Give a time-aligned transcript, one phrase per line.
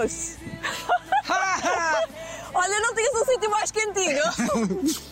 [0.00, 0.36] Deus!
[2.54, 4.22] Olha, não tinhas um sítio mais quentinho.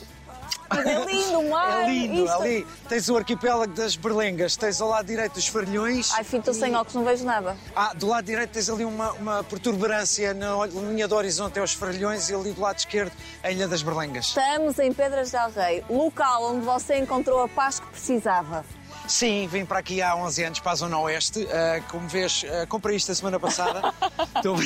[0.70, 1.84] É lindo o mar.
[1.84, 6.10] É lindo, isto- ali tens o arquipélago das Berlengas, tens ao lado direito os Farlhões.
[6.12, 7.56] Ai, filho, estou sem óculos, não vejo nada.
[7.74, 12.28] Ah, do lado direito tens ali uma, uma protuberância na linha do horizonte aos Farlhões
[12.28, 13.12] e ali do lado esquerdo
[13.42, 14.26] a Ilha das Berlengas.
[14.26, 18.62] Estamos em Pedras del Rei, local onde você encontrou a paz que precisava.
[19.08, 21.48] Sim, vim para aqui há 11 anos, para a Zona Oeste.
[21.50, 23.94] Ah, como vês, ah, comprei isto a semana passada.
[24.36, 24.56] Estou.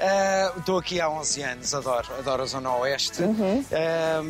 [0.00, 3.22] Ah, Estou aqui há 11 anos, adoro, adoro a Zona Oeste.
[3.72, 4.22] Ah,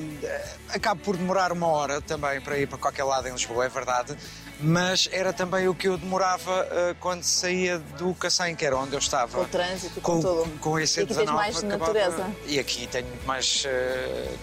[0.74, 4.14] acabo por demorar uma hora também para ir para qualquer lado em Lisboa, é verdade.
[4.58, 6.66] Mas era também o que eu demorava
[7.00, 9.36] quando saía do Cacém, que era onde eu estava.
[9.38, 10.58] Com o trânsito, com tudo.
[10.60, 12.26] Com esse E aqui tens mais natureza.
[12.46, 13.66] E aqui tenho muito mais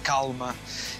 [0.03, 0.55] calma,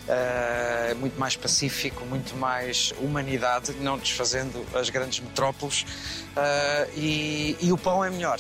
[0.10, 5.86] ah, muito mais pacífico, muito mais humanidade, não desfazendo as grandes metrópoles.
[6.36, 8.40] ah, e, e o pão é melhor.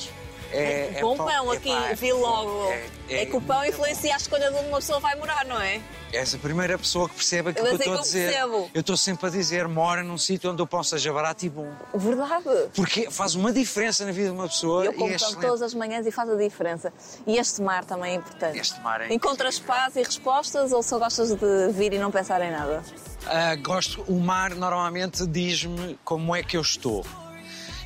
[0.63, 2.69] É, Bom pão aqui, epá, é vi logo.
[2.71, 5.45] é- É, é que o pão influencia a escolha de onde uma pessoa vai morar,
[5.45, 5.81] não é?
[6.13, 8.29] És a primeira pessoa que percebe aquilo Eu que eu estou a dizer.
[8.31, 8.69] percebo.
[8.73, 11.69] Eu estou sempre a dizer, mora num sítio onde o pão seja barato e bom.
[11.93, 12.69] Verdade.
[12.75, 16.05] Porque faz uma diferença na vida de uma pessoa Eu é pão todas as manhãs
[16.05, 16.93] e faz a diferença.
[17.27, 18.57] E este mar também é importante.
[18.59, 22.41] Este mar é Encontras paz e respostas ou só gostas de vir e não pensar
[22.41, 22.83] em nada?
[23.25, 27.03] Ah, gosto, o mar normalmente diz-me como é que eu estou.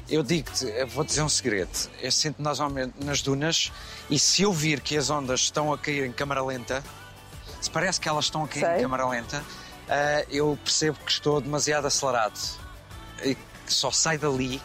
[0.10, 1.90] Eu digo-te, vou dizer um segredo.
[2.02, 3.72] Eu sinto normalmente nas dunas
[4.10, 6.84] e se eu vir que as ondas estão a cair em câmara lenta,
[7.60, 8.78] se parece que elas estão a cair Sei.
[8.78, 9.44] em câmara lenta,
[9.90, 12.40] ah, eu percebo que estou demasiado acelerado.
[13.24, 14.62] E que só sai dali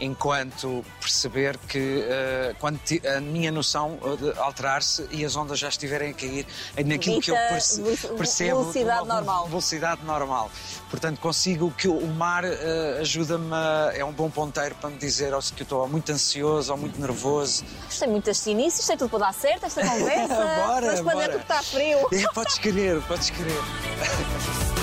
[0.00, 2.80] enquanto perceber que ah, quando
[3.16, 7.30] a minha noção de alterar-se e as ondas já estiverem a cair é naquilo que
[7.30, 7.82] eu Dita perce-
[8.16, 9.46] percebo velocidade normal.
[9.48, 10.50] velocidade normal.
[10.88, 15.32] Portanto, consigo que o mar eh, ajuda-me, a- é um bom ponteiro para me dizer
[15.34, 17.64] ou se que eu estou muito ansioso ou muito nervoso.
[17.84, 20.34] Gostei muito deste início, isto é tudo para dar certo, esta conversa.
[20.66, 21.16] Bora, Mas para bora.
[21.28, 21.98] dentro que está frio.
[22.12, 23.60] É, podes querer, podes querer.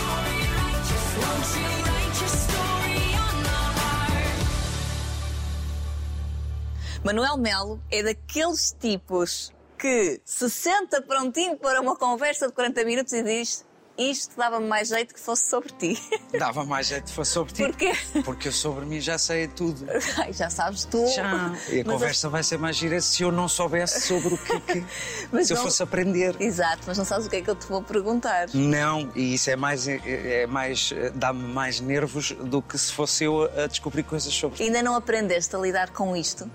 [7.07, 13.13] Manuel Melo é daqueles tipos que se senta prontinho para uma conversa de 40 minutos
[13.13, 13.66] e diz
[13.97, 15.97] isto dava-me mais jeito que fosse sobre ti.
[16.38, 17.63] Dava mais jeito se fosse sobre ti.
[17.63, 17.94] Porquê?
[18.25, 19.88] Porque eu sobre mim já sei tudo.
[20.19, 21.07] Ai, já sabes tu.
[21.07, 21.53] Já.
[21.72, 24.59] E a Mas conversa vai ser mais gira se eu não soubesse sobre o que,
[24.59, 24.85] que
[25.31, 26.35] Mas se eu não- fosse aprender.
[26.41, 28.50] Exato, mas não sabes o que é que eu te vou perguntar.
[28.53, 33.44] Não, e isso é mais, é mais dá-me mais nervos do que se fosse eu
[33.57, 36.51] a descobrir coisas sobre Ainda não aprendeste a lidar com isto?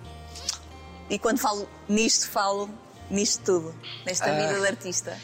[1.13, 2.71] E quando falo nisto, falo
[3.11, 3.75] nisto tudo,
[4.07, 4.35] nesta Ah.
[4.35, 5.19] vida de artista.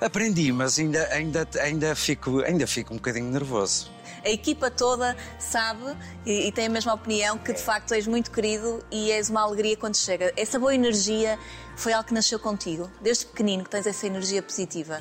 [0.00, 3.88] Aprendi, mas ainda, ainda, ainda, fico, ainda fico um bocadinho nervoso.
[4.24, 5.96] A equipa toda sabe
[6.26, 9.42] e, e tem a mesma opinião que de facto és muito querido e és uma
[9.42, 10.32] alegria quando chega.
[10.36, 11.38] Essa boa energia
[11.76, 15.00] foi algo que nasceu contigo, desde pequenino que tens essa energia positiva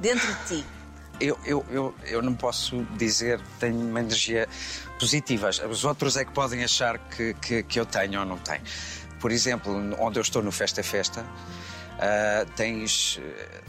[0.00, 0.66] dentro de ti.
[1.18, 4.46] Eu, eu, eu, eu não posso dizer que tenho uma energia
[5.00, 5.48] positiva.
[5.68, 8.62] Os outros é que podem achar que, que, que eu tenho ou não tenho.
[9.20, 11.24] Por exemplo, onde eu estou no Festa Festa,
[11.98, 13.60] ah, tens eh,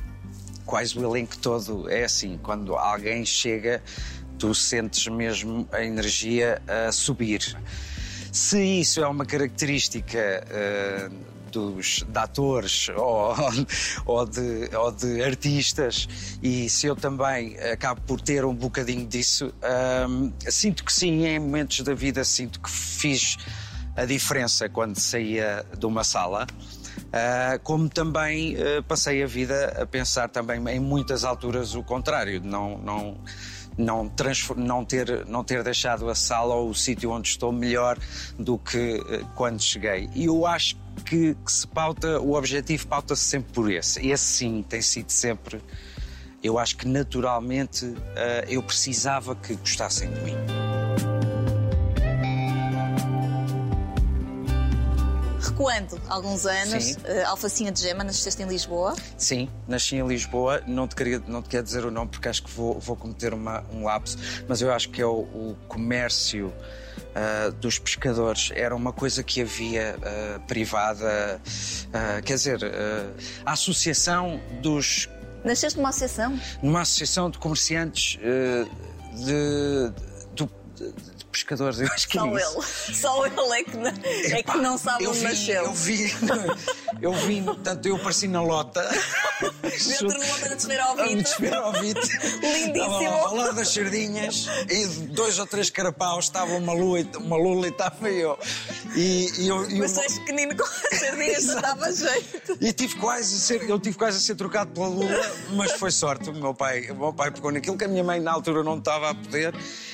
[0.66, 1.90] quase o elenco todo.
[1.90, 3.82] É assim, quando alguém chega,
[4.38, 7.58] tu sentes mesmo a energia a subir.
[8.32, 11.10] Se isso é uma característica eh,
[11.52, 13.36] dos de atores ou,
[14.06, 16.08] ou, de, ou de artistas
[16.44, 19.52] e se eu também acabo por ter um bocadinho disso,
[20.48, 23.38] sinto que sim, em momentos da vida sinto que fiz
[24.00, 26.48] a diferença quando saía de uma sala.
[27.12, 32.40] Ah, como também ah, passei a vida a pensar também em muitas alturas o contrário,
[32.40, 33.18] de não, não,
[33.78, 34.12] não,
[34.56, 37.98] não, ter, não ter deixado a sala ou o sítio onde estou melhor
[38.38, 40.10] do que ah, quando cheguei.
[40.16, 44.08] E eu acho que, que se pauta, o objetivo pauta-se sempre por esse.
[44.08, 45.62] Esse sim tem sido sempre.
[46.42, 47.94] Eu acho que naturalmente
[48.48, 50.36] eu precisava que gostassem de mim.
[55.40, 58.96] Recuando alguns anos, eh, Alfacinha de Gema, nasceste em Lisboa.
[59.18, 62.44] Sim, nasci em Lisboa, não te, queria, não te quero dizer o nome porque acho
[62.44, 66.54] que vou, vou cometer uma- um lapso, mas eu acho que é o, o comércio
[67.16, 71.42] ah, dos pescadores, era uma coisa que havia ah, privada,
[71.94, 72.60] ah, quer dizer,
[73.46, 75.08] a associação dos.
[75.44, 76.38] Nasceste numa associação?
[76.62, 78.70] numa associação de comerciantes ah,
[79.16, 79.94] de,
[80.36, 82.96] do- de pescadores, eu acho que Só é ele.
[82.96, 85.64] Só ele é que, não- é que não sabe onde vi, nasceu.
[85.64, 86.14] Eu vi,
[87.02, 88.82] eu vi, portanto, eu apareci na lota.
[89.62, 90.96] Dentro de uma para descer ao
[91.74, 92.04] vidro.
[92.42, 92.94] Lindíssimo.
[92.98, 97.38] Estava ao lado das sardinhas e dois ou três carapaus, estava uma lua, e- uma
[97.38, 98.38] lula e estava eu.
[98.96, 102.58] E, e eu, e Mas eu- és pequenino com as sardinhas, não dava jeito.
[102.60, 105.92] e tive quase a ser, eu tive quase a ser trocado pela Lula, mas foi
[105.92, 106.30] sorte.
[106.30, 108.78] O meu pai, o meu pai pegou naquilo que a minha mãe na altura não
[108.78, 109.54] estava a poder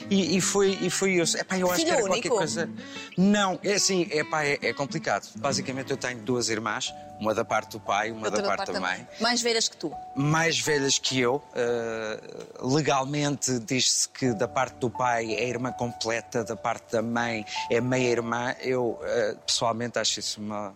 [0.09, 1.24] e, e foi, e foi eu.
[1.33, 2.27] Epá, eu acho Filho que era único?
[2.29, 2.69] qualquer coisa.
[3.17, 5.27] Não, é assim, epá, é, é complicado.
[5.35, 8.79] Basicamente eu tenho duas irmãs, uma da parte do pai, uma Outra da parte da
[8.79, 9.07] mãe.
[9.19, 9.91] Mais velhas que tu.
[10.15, 11.35] mais velhas que eu.
[11.35, 17.45] Uh, legalmente diz-se que da parte do pai é irmã completa, da parte da mãe
[17.71, 18.55] é meia irmã.
[18.61, 20.73] Eu uh, pessoalmente acho isso uma.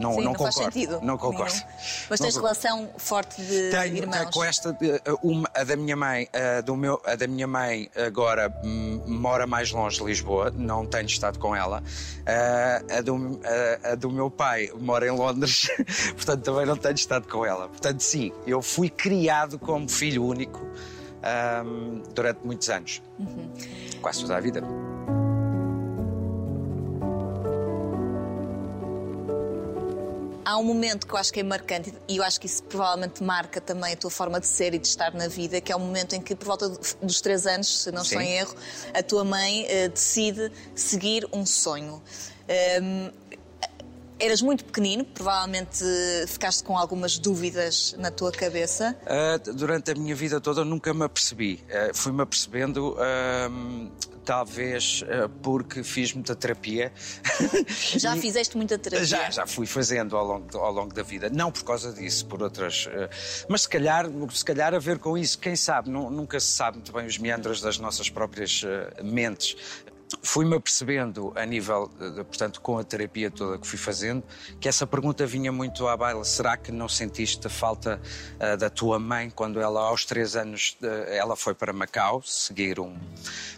[0.00, 0.72] Não, Sim, não, não, faz concordo.
[0.74, 1.00] sentido.
[1.02, 1.52] Não concordo.
[1.52, 1.66] Nenhum.
[2.08, 2.40] Mas Não tens concordo.
[2.60, 4.16] relação forte de Tenho, irmãos.
[4.16, 7.48] tenho com esta, uh, uma, a da minha mãe, uh, do meu, a da minha
[7.48, 11.82] mãe agora hum, mora mais longe de Lisboa, não tenho estado com ela.
[12.20, 13.40] Uh, a, do, uh,
[13.92, 15.66] a do meu pai mora em Londres,
[16.14, 17.68] portanto também não tenho estado com ela.
[17.68, 20.60] Portanto, sim, eu fui criado como filho único
[21.64, 23.52] hum, durante muitos anos, Uhum.
[24.00, 24.62] quase toda a vida.
[30.58, 33.60] Um momento que eu acho que é marcante e eu acho que isso provavelmente marca
[33.60, 36.14] também a tua forma de ser e de estar na vida, que é o momento
[36.14, 38.54] em que, por volta dos três anos, se não estou em erro,
[38.92, 42.02] a tua mãe eh, decide seguir um sonho.
[42.48, 43.10] Ehm,
[44.18, 45.84] eras muito pequenino, provavelmente
[46.26, 48.96] ficaste com algumas dúvidas na tua cabeça.
[49.02, 51.64] Uh, durante a minha vida toda nunca me apercebi.
[51.68, 52.96] Uh, Fui-me apercebendo,
[53.50, 53.90] um,
[54.24, 56.92] talvez uh, porque fiz muita terapia.
[57.96, 59.06] Já fizeste muita terapia?
[59.06, 61.30] Já, já fui fazendo ao longo, ao longo da vida.
[61.30, 62.86] Não por causa disso, por outras.
[62.86, 63.08] uh,
[63.48, 66.76] mas se calhar, se calhar a ver com isso, quem sabe, nu- nunca se sabe
[66.78, 69.56] muito bem os meandros das nossas próprias uh, mentes.
[70.22, 71.90] Fui-me apercebendo, a nível,
[72.26, 74.22] portanto, com a terapia toda que fui fazendo,
[74.58, 76.24] que essa pergunta vinha muito à baila.
[76.24, 78.00] Será que não sentiste a falta
[78.36, 82.80] uh, da tua mãe quando ela, aos três anos, uh, ela foi para Macau seguir
[82.80, 82.96] um.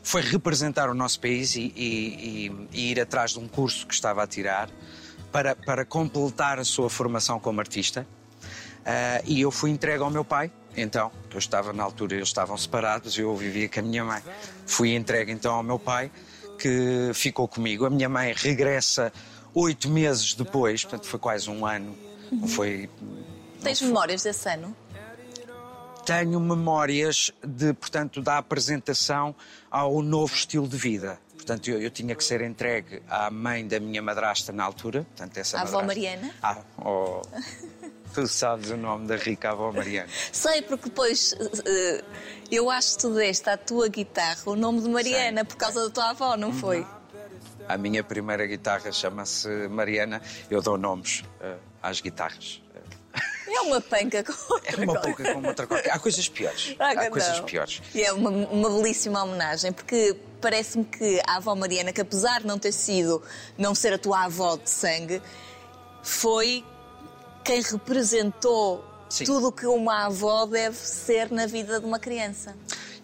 [0.02, 3.94] Foi representar o nosso país e, e- e- e ir atrás de um curso que
[3.94, 4.69] estava a tirar
[5.31, 8.05] para, para completar a sua formação como artista.
[8.85, 12.56] Ah, e eu fui entregue ao meu pai, então, eu estava na altura, eles estavam
[12.56, 14.23] separados, eu vivia com a minha mãe.
[14.67, 16.11] Fui entregue então ao meu pai,
[16.60, 17.86] que ficou comigo.
[17.86, 19.12] A minha mãe regressa
[19.54, 21.96] oito meses depois, portanto foi quase um ano.
[22.30, 22.88] Não Foi
[23.62, 24.76] Tens memórias desse ano?
[26.04, 29.32] tenho memórias de, portanto, da apresentação
[29.70, 31.20] ao novo estilo de vida.
[31.40, 35.04] Portanto, eu, eu tinha que ser entregue à mãe da minha madrasta na altura.
[35.04, 36.31] Portanto, essa À avó Mariana?
[36.42, 37.22] Ah, oh,
[38.14, 40.08] tu sabes o nome da rica avó Mariana.
[40.31, 41.34] Sei, porque depois
[41.66, 42.04] eh,
[42.50, 45.90] eu acho que tu deste à tua guitarra o nome de Mariana por causa da
[45.90, 46.87] tua avó, não foi?
[47.66, 50.20] A minha primeira guitarra chama-se Mariana.
[50.50, 52.60] Eu dou nomes eh, às guitarras.
[53.48, 54.32] É uma panca com
[54.64, 55.00] É outra uma coisa.
[55.08, 55.92] pouca como outra coisa.
[55.92, 56.76] Há coisas piores.
[56.78, 57.44] Ah, Há coisas não.
[57.46, 57.82] piores.
[57.94, 62.46] E é uma, uma belíssima homenagem, porque parece-me que a avó Mariana, que apesar de
[62.46, 63.22] não ter sido,
[63.58, 65.22] não ser a tua avó de sangue,
[66.02, 66.64] foi
[67.44, 69.25] quem representou Sim.
[69.25, 72.54] tudo o que uma avó deve ser na vida de uma criança.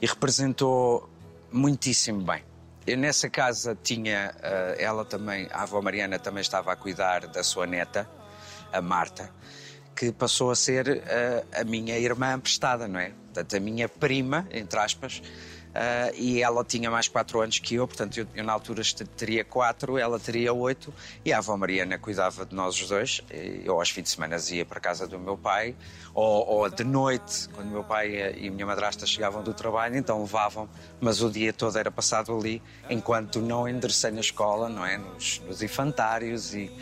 [0.00, 1.08] e representou
[1.50, 2.42] muitíssimo bem.
[2.86, 7.42] Eu nessa casa tinha, eh, ela também, a avó Mariana também estava a cuidar da
[7.42, 8.08] sua neta,
[8.72, 9.30] a Marta,
[9.96, 13.12] que passou a ser eh, a minha irmã emprestada, não é?
[13.32, 15.22] Portanto, a minha prima, entre aspas,
[15.78, 18.82] eh, e ela tinha mais quatro anos que eu, portanto, eu, eu na altura
[19.14, 20.92] teria quatro, ela teria oito,
[21.22, 23.20] e a avó Mariana cuidava de nós os dois.
[23.30, 25.76] E Eu aos fins de semana ia para casa do meu pai,
[26.14, 30.22] ou, ou de noite, quando meu pai e a minha madrasta chegavam do trabalho, então
[30.22, 30.66] levavam,
[30.98, 34.96] mas o dia todo era passado ali, enquanto não enderecei na escola, não é?
[34.96, 36.72] Nos, nos infantários e,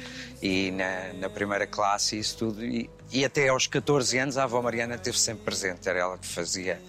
[0.40, 2.64] e na, na primeira classe e isso tudo.
[2.64, 6.28] E, e até aos 14 anos a avó Mariana esteve sempre presente, era ela que
[6.28, 6.80] fazia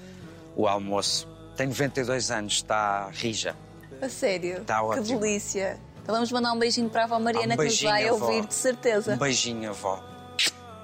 [0.55, 1.34] o almoço.
[1.55, 3.55] Tem 92 anos, está rija.
[4.01, 4.63] A sério?
[4.65, 5.19] Tá que ótimo.
[5.19, 5.79] delícia.
[6.03, 8.25] Então vamos mandar um beijinho para a avó Mariana Um que nos vai avó.
[8.25, 9.15] ouvir, de certeza.
[9.15, 10.03] Um beijinho, avó.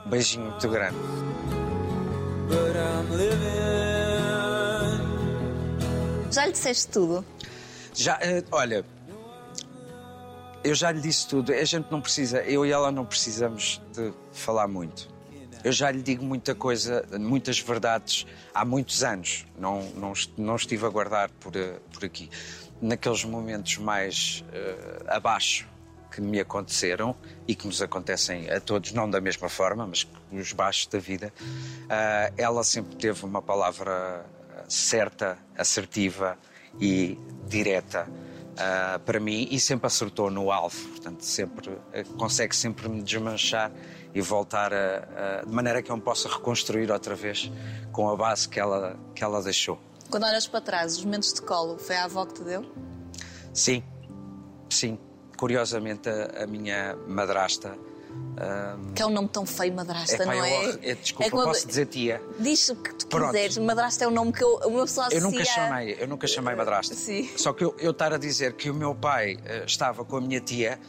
[0.05, 0.97] Um beijinho muito grande.
[6.31, 7.25] Já lhe disseste tudo?
[7.93, 8.85] Já, eh, olha,
[10.63, 11.51] eu já lhe disse tudo.
[11.51, 15.10] A gente não precisa, eu e ela não precisamos de falar muito.
[15.63, 19.45] Eu já lhe digo muita coisa, muitas verdades há muitos anos.
[19.57, 22.29] Não, não, não estive a guardar por, eh, por aqui.
[22.81, 25.67] Naqueles momentos mais eh, abaixo
[26.11, 27.15] que me aconteceram
[27.47, 31.33] e que nos acontecem a todos, não da mesma forma, mas os baixos da vida,
[31.89, 34.25] ah, ela sempre teve uma palavra
[34.67, 36.37] certa, assertiva
[36.79, 38.07] e direta
[38.57, 40.77] ah, para mim e sempre acertou no alvo.
[40.89, 41.71] Portanto, sempre,
[42.17, 43.71] consegue sempre me desmanchar
[44.13, 47.51] e voltar a, a- de maneira que eu me possa reconstruir outra vez
[47.91, 49.79] com a base que ela, que ela deixou.
[50.09, 52.65] Quando olhas para trás, os momentos de colo, foi a avó que te deu?
[53.53, 53.83] Sim,
[54.69, 54.97] sim.
[55.37, 57.75] Curiosamente, a, a minha madrasta.
[58.37, 60.67] ah, Que é um nome tão feio, madrasta, epá, não eu é?
[60.67, 62.21] hor- é, desculpa, como- posso dizer tia.
[62.37, 63.27] Diz o que tu Pronto.
[63.31, 65.21] quiseres, madrasta é um nome que eu, uma pessoa Eu associa...
[65.31, 66.93] nunca chamei, eu nunca chamei madrasta.
[66.93, 67.29] Sim.
[67.37, 70.21] Só que eu, eu estar a dizer que o meu pai eh, estava com a
[70.21, 70.79] minha tia,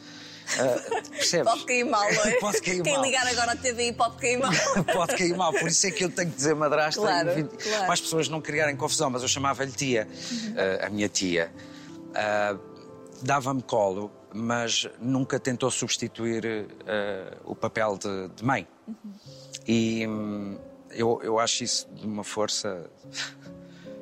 [0.59, 1.51] eh, percebes?
[1.51, 2.31] Pode cair mal, não é?
[2.39, 3.03] pode cair Quem mal.
[3.03, 4.51] ligar agora à TVI pode cair mal.
[4.93, 7.83] Pode cair mal, por isso é que eu tenho que dizer madrasta Claro, e- claro.
[7.85, 10.07] para as pessoas não criarem confusão, mas eu chamava-lhe tia,
[10.55, 11.51] eh, a minha tia.
[12.13, 12.57] Ah,
[13.21, 16.67] Dava-me colo, mas nunca tentou substituir
[17.45, 18.67] o papel de, de mãe.
[19.65, 20.57] E hum,
[20.91, 22.89] eu, eu acho isso de uma força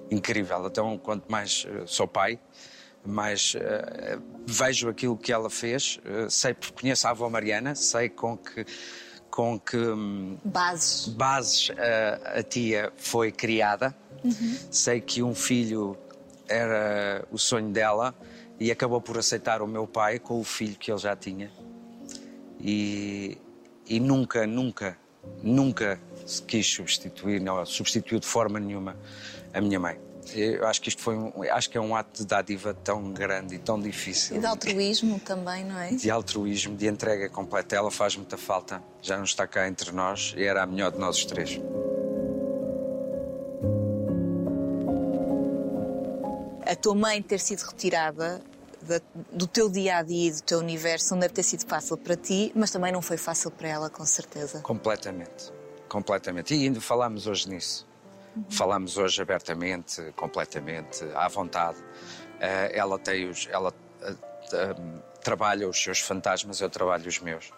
[0.09, 0.65] incrível.
[0.65, 2.39] Então, quanto mais sou pai,
[3.05, 8.09] mais eh, vejo aquilo que ela fez, eh, sei porque conheço a avó Mariana, sei
[8.09, 8.65] com que
[9.31, 11.07] com que hum, Bases.
[11.07, 13.95] bases a, a tia foi criada.
[14.69, 15.97] Sei que um filho
[16.47, 18.13] era o sonho dela
[18.59, 21.49] e acabou por aceitar o meu pai com o filho que ele já tinha.
[22.59, 23.37] E,
[23.87, 24.95] e nunca, nunca,
[25.41, 28.95] nunca se quis substituir, não substituiu de forma nenhuma
[29.53, 30.10] a minha mãe.
[30.35, 33.55] Eu acho que isto foi um, acho que é um ato de dádiva tão grande
[33.55, 35.89] e tão difícil E de altruísmo também, não é?
[35.91, 37.75] de altruísmo, de entrega completa.
[37.75, 40.97] Ela faz muita falta, já não está cá entre nós e era a melhor de
[40.99, 41.59] nós os três.
[46.65, 48.41] A tua mãe ter sido retirada
[48.81, 51.97] da- do teu dia a dia e do teu universo não deve ter sido fácil
[51.97, 54.59] para ti, mas também não foi fácil para ela, com certeza.
[54.61, 55.51] Completamente.
[55.89, 56.53] Completamente.
[56.55, 57.87] E ainda falámos hoje nisso.
[58.49, 61.77] Falámos hoje abertamente, completamente, à vontade.
[62.39, 63.47] Eh, ela tem os.
[63.51, 64.15] Ela eh,
[64.53, 64.75] eh,
[65.23, 67.51] trabalha os seus fantasmas, eu trabalho os meus.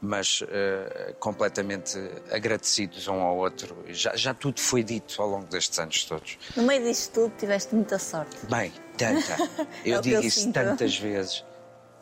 [0.00, 0.42] Mas
[1.18, 1.96] completamente
[2.30, 3.74] agradecidos um ao outro.
[3.88, 6.36] Já, já tudo foi dito ao longo destes anos todos.
[6.54, 8.36] No meio disto tudo, tiveste muita sorte.
[8.46, 9.36] Bem, tanta.
[9.82, 10.54] É Eu que digo eu isso sinto.
[10.54, 11.44] tantas vezes.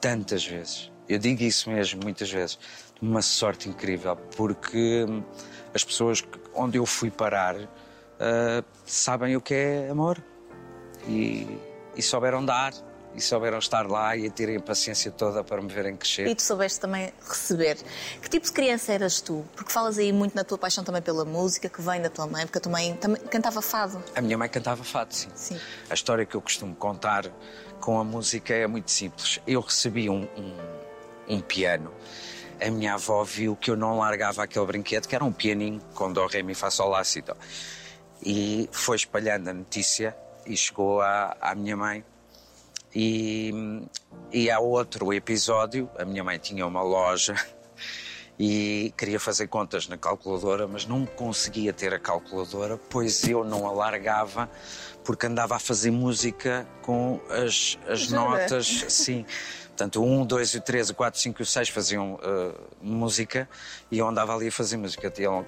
[0.00, 0.90] Tantas vezes.
[1.08, 2.58] Eu digo isso mesmo, muitas vezes.
[3.00, 5.06] Uma sorte incrível, porque
[5.72, 6.24] as pessoas
[6.54, 7.54] onde eu fui parar
[8.22, 10.22] ah, sabem o que é amor.
[11.08, 11.58] E,
[11.96, 12.72] e souberam dar,
[13.16, 16.28] e souberam estar lá e terem a paciência toda para me verem crescer.
[16.28, 17.76] E tu soubeste também receber.
[18.22, 19.44] Que tipo de criança eras tu?
[19.56, 22.46] Porque falas aí muito na tua paixão também pela música, que vem da tua mãe,
[22.46, 24.02] porque a tua mãe também cantava fado.
[24.14, 25.28] A minha mãe cantava fado, sim.
[25.34, 25.58] Sim.
[25.90, 27.26] A história que eu costumo contar
[27.80, 29.40] com a música é muito simples.
[29.44, 30.56] Eu recebi um, um,
[31.28, 31.92] um piano.
[32.64, 36.12] A minha avó viu que eu não largava aquele brinquedo, que era um pianinho com
[36.12, 37.34] dó, ré, mi, fá, sol, lá, si, dó.
[38.24, 42.04] E foi espalhando a notícia e chegou à, à minha mãe.
[42.94, 43.52] E,
[44.30, 47.34] e há outro episódio, a minha mãe tinha uma loja
[48.38, 53.66] e queria fazer contas na calculadora, mas não conseguia ter a calculadora, pois eu não
[53.66, 54.48] a largava
[55.04, 58.20] porque andava a fazer música com as, as Jura?
[58.20, 59.24] notas, sim.
[59.68, 63.48] Portanto, o 1, 2, o 3, o 4, 5 e o 6 faziam uh, música
[63.90, 65.12] e eu andava ali a fazer música.
[65.16, 65.44] Ele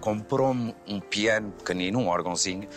[0.00, 2.68] comprou-me um piano pequenino, um órgãozinho,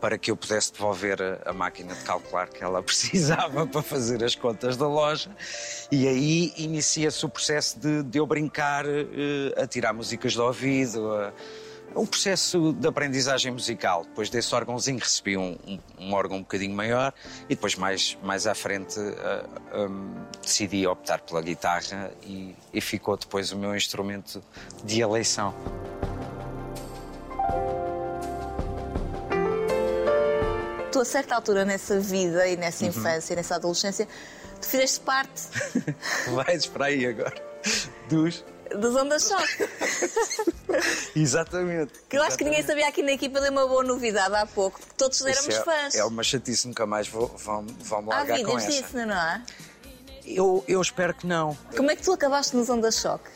[0.00, 4.34] para que eu pudesse devolver a, máquina de calcular que ela precisava para fazer as
[4.34, 5.30] contas da loja.
[5.92, 11.12] E aí inicia-se o processo de, de eu brincar, eh, a tirar músicas do ouvido,
[11.12, 11.32] a,
[11.94, 14.04] um processo de aprendizagem musical.
[14.04, 17.12] Depois desse órgãozinho recebi um, um, um órgão um bocadinho maior
[17.44, 19.44] e depois mais, mais à frente ah,
[19.76, 24.42] hum, decidi optar pela guitarra e, e ficou depois o meu instrumento
[24.84, 25.54] de eleição.
[30.90, 32.90] Tu, a certa altura nessa vida e nessa Uhum.
[32.90, 34.08] infância e nessa adolescência,
[34.60, 35.42] tu fizeste parte
[36.34, 37.34] Vais para aí agora.
[38.08, 38.44] Dos.
[38.74, 39.68] das ondas choque.
[41.14, 41.92] Exatamente.
[42.08, 44.78] Que eu acho que ninguém sabia aqui na equipa deu uma boa novidade há pouco,
[44.80, 45.94] porque todos éramos é, fãs.
[45.94, 48.68] É uma chatice, nunca mais vou, vão, vão me largar com essa.
[48.68, 49.42] disso, não é?
[50.26, 51.56] Eu, eu espero que não.
[51.76, 53.28] Como é que tu acabaste nos ondas choque?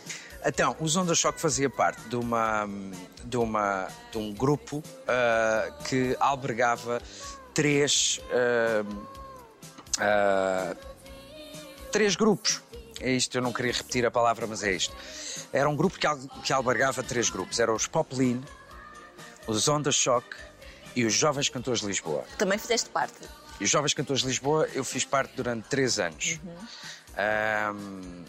[0.46, 2.68] Então, os Onda Choque fazia parte de, uma,
[3.24, 7.00] de, uma, de um grupo ah, que albergava
[7.54, 8.84] três, ah,
[10.00, 10.76] ah,
[11.92, 12.60] três grupos.
[13.00, 14.94] É isto, eu não queria repetir a palavra, mas é isto.
[15.52, 17.58] Era um grupo que, al- que albergava três grupos.
[17.60, 18.42] Eram os Poplin,
[19.46, 20.36] os Onda Choque
[20.96, 22.24] e os Jovens Cantores de Lisboa.
[22.38, 23.14] Também fizeste parte.
[23.60, 26.38] E os Jovens Cantores de Lisboa eu fiz parte durante três anos.
[27.16, 28.24] Ahm,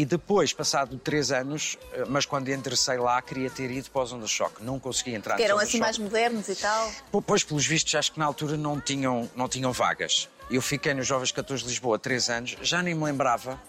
[0.00, 4.12] e depois, passado três anos, eh, mas quando entressei lá, queria ter ido para os
[4.12, 4.62] Onda Choque.
[4.62, 6.90] Não consegui entrar Que eram assim mais modernos e tal.
[7.10, 10.28] Po- Pois, pelos vistos, acho que na altura não tinham, não tinham vagas.
[10.50, 13.60] Eu fiquei nos Jovens 14 de Lisboa três anos, já nem me lembrava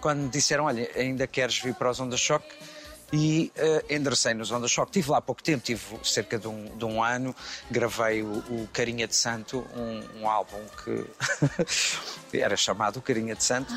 [0.00, 2.48] quando me disseram: olha, ainda queres vir para os Onda Choque?
[3.12, 4.90] E uh, enderecei nos Onda Choque.
[4.90, 7.34] Estive lá há pouco tempo, tive cerca de um, de um ano,
[7.70, 11.04] gravei o, o Carinha de Santo, um, um álbum que
[12.38, 13.72] era chamado Carinha de Santo.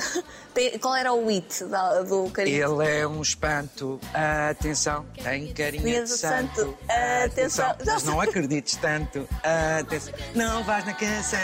[0.54, 2.80] Tem- Qual era o hit da- do carinho?
[2.80, 4.00] Ele é um espanto,
[4.48, 6.78] atenção, tem carinha Carinha de de santo, santo,
[7.24, 7.76] atenção.
[7.86, 9.28] Mas não acredites tanto,
[9.78, 11.38] atenção, não vais na canção.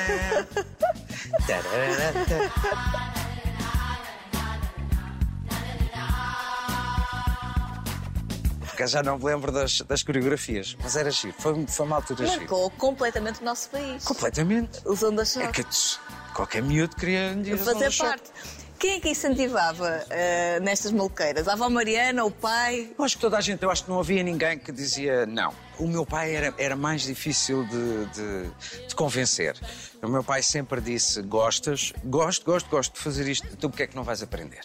[8.76, 12.26] Porque já não me lembro das, das coreografias, mas era giro, foi, foi uma altura
[12.26, 12.40] giro.
[12.40, 14.04] Marcou completamente o nosso país.
[14.04, 14.82] Completamente.
[14.84, 15.98] Os ondas É que tch,
[16.34, 18.30] qualquer miúdo queria fazer parte.
[18.78, 21.48] Quem é que incentivava eh, nestas maluqueiras?
[21.48, 22.90] A avó Mariana, o pai?
[22.98, 25.54] Eu acho que toda a gente, eu acho que não havia ninguém que dizia não.
[25.78, 29.56] O meu pai era, era mais difícil de, de, de convencer.
[30.02, 31.92] O meu pai sempre disse: Gostas?
[32.04, 33.56] Gosto, gosto, gosto de fazer isto.
[33.56, 34.62] Tu porque é que não vais aprender?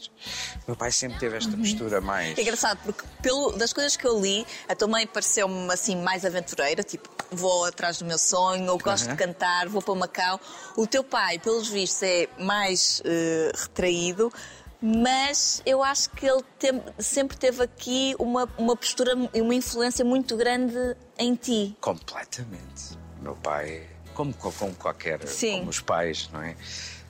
[0.63, 2.37] O meu pai sempre teve esta postura mais.
[2.37, 6.25] É engraçado, porque pelo, das coisas que eu li, a tua mãe pareceu-me assim mais
[6.25, 9.15] aventureira, tipo, vou atrás do meu sonho, ou gosto Aham.
[9.15, 10.39] de cantar, vou para Macau.
[10.75, 14.31] O teu pai, pelos vistos, é mais eh, retraído,
[14.81, 20.03] mas eu acho que ele tem- sempre teve aqui uma, uma postura e uma influência
[20.03, 21.75] muito grande em ti.
[21.79, 22.97] Completamente.
[23.19, 25.25] O meu pai, como, como qualquer.
[25.27, 25.59] Sim.
[25.59, 26.55] Como os pais, não é?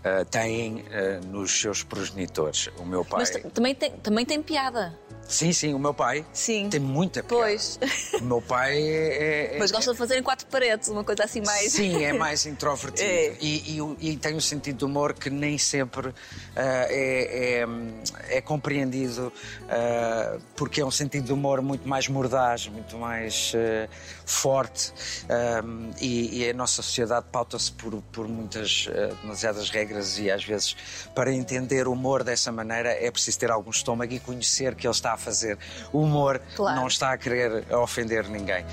[0.04, 2.70] Ah, têm ah, nos seus progenitores.
[2.78, 3.20] O meu pai.
[3.20, 4.98] Mas também tem, também tem piada.
[5.32, 6.70] Sim, sim, o meu pai Sim.
[6.70, 7.44] tem muita piada.
[7.44, 7.80] Pois.
[8.20, 9.56] O meu pai é.
[9.56, 11.72] é- Mas gosta de fazer em quatro paredes, uma coisa assim mais.
[11.72, 13.08] Sim, é mais introvertido.
[13.10, 13.36] É.
[13.40, 16.10] E, e e tem um sentido de humor que nem sempre
[16.56, 19.32] ah, é, é- é compreendido,
[19.70, 23.88] ah, porque é um sentido de humor muito mais mordaz, muito mais ah,
[24.26, 24.92] forte.
[25.30, 25.62] Ah,
[26.00, 28.88] e, e a nossa sociedade pauta-se por, por muitas,
[29.22, 30.76] demasiadas regras, e às vezes,
[31.16, 34.94] para entender o humor dessa maneira, é preciso ter algum estômago e conhecer que ele
[34.94, 35.58] está a fazer
[35.94, 36.76] humor, Claro.
[36.80, 38.66] não está a querer ofender ninguém.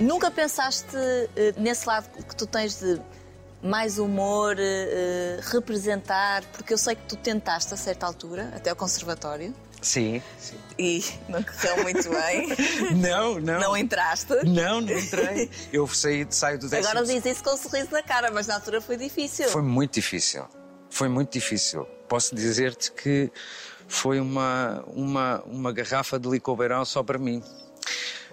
[0.00, 0.96] Nunca pensaste
[1.36, 3.00] eh, nesse lado que tu tens de
[3.62, 8.70] mais humor, eh, eh, representar, porque eu sei que tu tentaste a certa altura, até
[8.70, 10.56] ao conservatório, Sim, sim.
[10.78, 12.48] e não correu muito bem.
[12.96, 13.60] Não, não.
[13.60, 14.32] não entraste.
[14.44, 15.50] Não, não entrei.
[15.72, 16.88] Eu saí, saio do décimo.
[16.90, 19.48] Agora diz isso com um sorriso na cara, mas na altura foi difícil.
[19.48, 20.44] Foi muito difícil.
[20.94, 21.84] Foi muito difícil.
[22.08, 23.28] Posso dizer-te que
[23.88, 27.42] foi uma, uma, uma garrafa de licor beirão só para mim.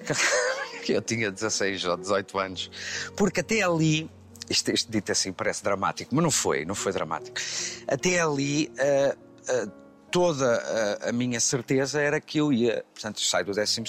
[0.88, 2.72] Eu tinha 16 ou 18 anos.
[3.18, 4.08] Porque até ali.
[4.48, 7.40] Isto, isto dito assim parece dramático, mas não foi, não foi dramático.
[7.88, 8.72] Até ali.
[8.78, 9.16] ah,
[9.50, 9.68] ah,
[10.12, 13.82] Toda a, a minha certeza era que eu ia, portanto, saio do 12,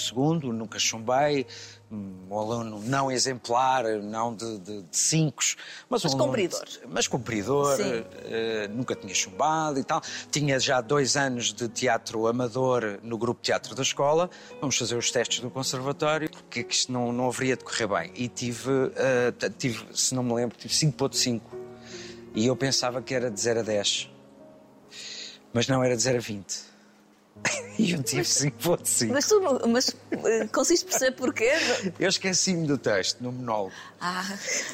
[0.51, 1.45] nunca chumbei,
[1.91, 5.43] um aluno não exemplar, não de, de, de cinco,
[5.89, 6.63] mas, Mas um cumpridor.
[6.87, 8.03] mas cumpridor, Sim.
[8.25, 10.01] eh, nunca tinha chumbado e tal.
[10.31, 14.29] Tinha já dois anos de teatro amador no grupo de teatro da escola.
[14.59, 18.11] Vamos fazer os testes do conservatório, porque que isto não, não haveria de correr bem.
[18.15, 18.71] E tive,
[19.37, 21.41] t- tive, se não me lembro, tive 5.5.
[22.33, 24.09] E eu pensava que era de 0 a 10.
[25.53, 26.73] Mas não era de 0 a 20.
[27.79, 29.11] e eu tive 5.5.
[29.11, 31.51] Mas tu mas, eh, conseguiste perceber porquê?
[31.99, 33.73] Eu esqueci-me do texto, no monólogo.
[33.99, 34.23] Ah,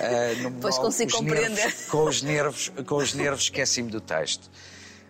[0.01, 1.49] Ah, no Pois monólogo, consigo compreender.
[1.51, 4.49] nervos- com os nervos, com os nervos esqueci-me do texto.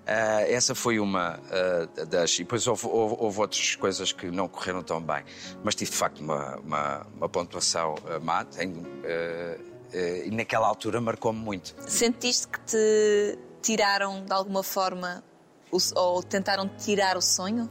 [0.05, 2.36] Ah, essa foi uma ah, das.
[2.36, 5.23] E depois houve, houve- houve outras coisas que não correram tão bem.
[5.63, 8.43] Mas tive de facto uma, uma, uma pontuação ah, má.
[8.45, 8.84] Tenho,
[9.91, 11.75] e naquela altura marcou-me muito.
[11.88, 15.23] sentiste que te tiraram de alguma forma
[15.95, 17.69] ou tentaram tirar o sonho?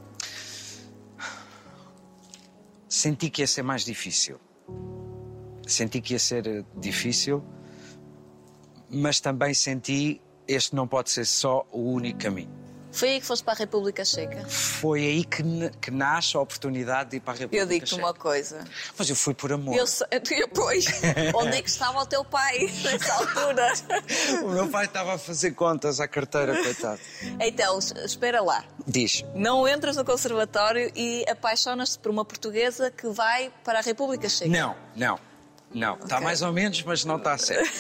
[2.89, 4.41] Senti que ia ser mais difícil.
[5.67, 7.45] Senti que ia ser eh, difícil,
[8.91, 12.68] mas também senti este não pode ser só o único caminho.
[12.91, 14.45] Foi aí que foste para a República Checa?
[14.49, 15.43] Foi aí que,
[15.81, 18.03] que nasce a oportunidade de ir para a República Eu digo-te Checa.
[18.03, 18.65] uma coisa.
[18.97, 19.77] Mas eu fui por amor.
[19.77, 20.87] Eu sei, depois,
[21.35, 23.73] onde é que estava o teu pai nessa altura?
[24.43, 27.01] O meu pai estava a fazer contas à carteira, coitado.
[27.41, 28.65] Então, espera lá.
[28.87, 29.25] Diz.
[29.35, 34.51] Não entras no conservatório e apaixonas-te por uma portuguesa que vai para a República Checa.
[34.51, 35.19] Não, não,
[35.73, 35.95] não.
[35.95, 36.25] Está Ok.
[36.25, 37.71] mais ou menos, mas não está certo.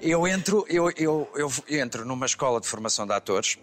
[0.00, 3.58] Eu entro, eu, eu, eu entro numa escola de formação de atores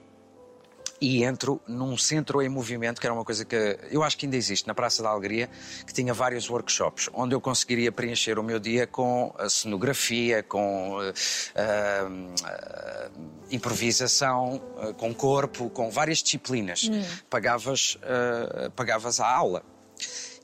[1.01, 4.35] e entro num centro em movimento, que era uma coisa que eu acho que ainda
[4.35, 5.49] existe, na Praça da Alegria,
[5.85, 10.97] que tinha vários workshops, onde eu conseguiria preencher o meu dia com a cenografia, com
[11.01, 11.13] eh,
[11.55, 12.09] ah,
[12.43, 13.09] ah,
[13.51, 16.89] improvisação, ah, com corpo, com várias disciplinas.
[17.29, 19.63] Pagavas, ah, pagavas a aula.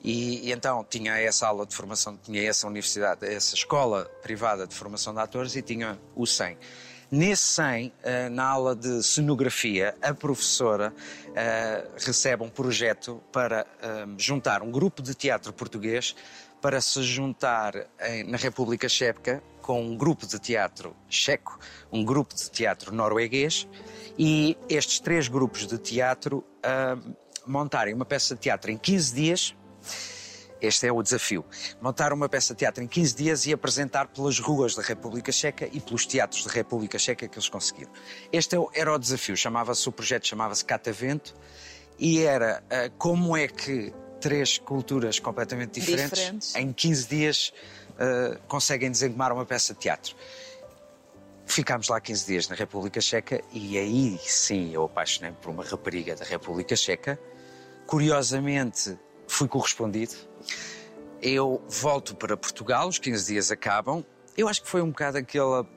[0.03, 4.75] E, e então tinha essa aula de formação, tinha essa universidade, essa escola privada de
[4.75, 6.57] formação de atores e tinha o 100.
[7.11, 10.91] Nesse 100, eh, na aula de cenografia, a professora
[11.35, 16.15] eh, recebe um projeto para eh, juntar um grupo de teatro português
[16.61, 17.75] para se juntar
[18.25, 21.59] na República Checa com um grupo de teatro checo,
[21.91, 23.67] um grupo de teatro norueguês
[24.17, 26.43] e estes três grupos de teatro
[27.45, 29.55] montarem uma peça de teatro em 15 dias
[30.65, 31.45] este é o desafio.
[31.82, 35.69] Montar uma peça de teatro em 15 dias e apresentar pelas ruas da República Checa
[35.71, 37.91] e pelos teatros da República Checa que eles conseguiram.
[38.32, 39.36] Este é era o desafio.
[39.38, 41.34] Chamava-se o projeto chamava-se Catavento
[41.97, 46.56] e era ah, como é que três culturas completamente diferentes, Diferentes.
[46.56, 47.54] em 15 dias
[47.99, 50.15] ah, conseguem desengomar uma peça de teatro.
[51.45, 56.15] Ficámos lá 15 dias na República Checa e aí sim eu apaixonei-me por uma rapariga
[56.15, 57.19] da República Checa.
[57.86, 58.97] Curiosamente,
[59.28, 60.15] fui correspondido.
[61.21, 64.05] Eu volto para Portugal, os 15 dias acabam.
[64.38, 65.67] Eu acho que foi um bocado aquela.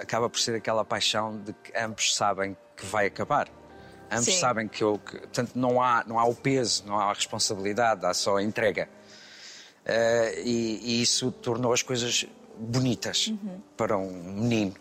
[0.00, 3.48] acaba por ser aquela paixão de que ambos sabem que vai acabar.
[4.10, 4.40] Ambos Sim.
[4.40, 4.98] sabem que eu.
[4.98, 8.42] Que, portanto, não há, não há o peso, não há a responsabilidade, há só a
[8.42, 8.88] entrega.
[9.84, 12.26] Eh, e, e isso tornou as coisas
[12.58, 13.32] bonitas
[13.76, 14.74] para um menino.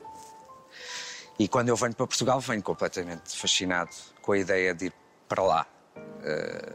[1.37, 4.93] E quando eu venho para Portugal, venho completamente fascinado com a ideia de ir
[5.27, 5.65] para lá.
[6.23, 6.73] Eh,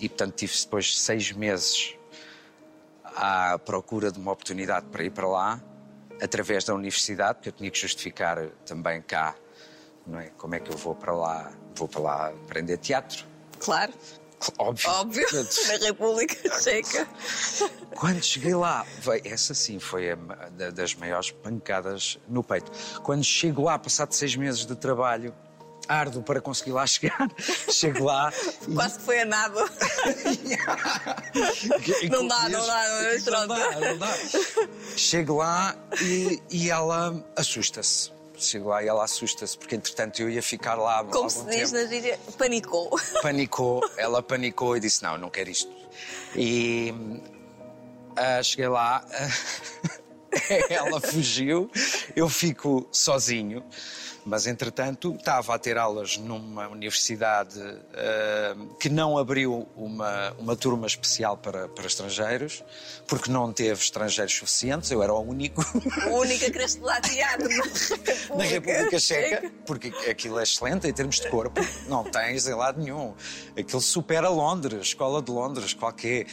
[0.00, 1.94] e, portanto, tive depois seis meses
[3.04, 5.62] à procura de uma oportunidade para ir para lá,
[6.20, 9.34] através da universidade, porque eu tinha que justificar também cá,
[10.06, 10.30] não é?
[10.36, 11.52] Como é que eu vou para lá?
[11.74, 13.24] Vou para lá aprender teatro.
[13.58, 13.92] Claro,
[14.58, 14.90] Óbvio.
[14.90, 15.26] óbvio,
[15.68, 17.08] na República Checa.
[17.94, 18.84] Quando cheguei lá,
[19.24, 20.16] essa sim foi a
[20.70, 22.70] das maiores pancadas no peito.
[23.02, 25.34] Quando chego lá, passado seis meses de trabalho
[25.88, 27.28] árduo para conseguir lá chegar,
[27.70, 28.32] chego lá
[28.68, 29.64] e Quase que foi a nada.
[32.10, 33.18] Não dá, não dá, não é?
[33.46, 34.14] dá, não dá.
[34.96, 38.12] Chego lá e, e ela assusta-se.
[38.36, 41.82] Chego lá e ela assusta-se, porque entretanto eu ia ficar lá Como se diz tempo.
[41.84, 43.00] na gíria, panicou.
[43.22, 45.72] Panicou, ela panicou e disse: Não, não quero isto.
[46.36, 46.92] E
[48.16, 49.04] ah, cheguei lá,
[50.68, 51.70] ela fugiu,
[52.14, 53.64] eu fico sozinho.
[54.24, 57.60] Mas, entretanto, estava a ter aulas numa universidade
[57.94, 62.64] ah, que não abriu uma, uma turma especial para, para estrangeiros,
[63.06, 65.62] porque não teve estrangeiros suficientes, eu era o único.
[66.08, 67.48] O único a querer estudar teatro
[68.34, 72.80] na República Checa, porque aquilo é excelente em termos de corpo, não tens em lado
[72.80, 73.14] nenhum.
[73.58, 76.26] Aquilo supera Londres, Escola de Londres, qualquer.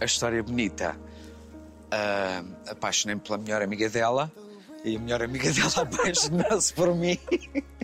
[0.00, 0.98] A história é bonita.
[1.90, 4.30] Ah, Apaixonei-me pela melhor amiga dela
[4.84, 7.18] e a melhor amiga dela apaixonou-se por mim.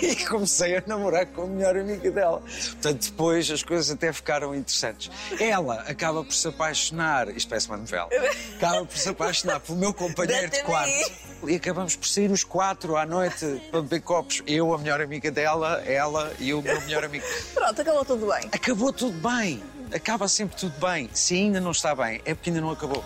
[0.00, 2.40] E comecei a namorar com a melhor amiga dela.
[2.40, 5.10] Portanto, depois as coisas até ficaram interessantes.
[5.38, 8.08] Ela acaba por se apaixonar, isto parece uma novela,
[8.56, 11.12] acaba por se apaixonar pelo meu companheiro de quarto.
[11.46, 14.42] E acabamos por sair os quatro à noite para beber copos.
[14.46, 17.24] Eu, a melhor amiga dela, ela e o meu melhor amigo.
[17.54, 18.50] Pronto, acabou tudo bem.
[18.52, 19.62] Acabou tudo bem.
[19.92, 21.10] Acaba sempre tudo bem.
[21.12, 23.04] Se ainda não está bem, é porque ainda não acabou.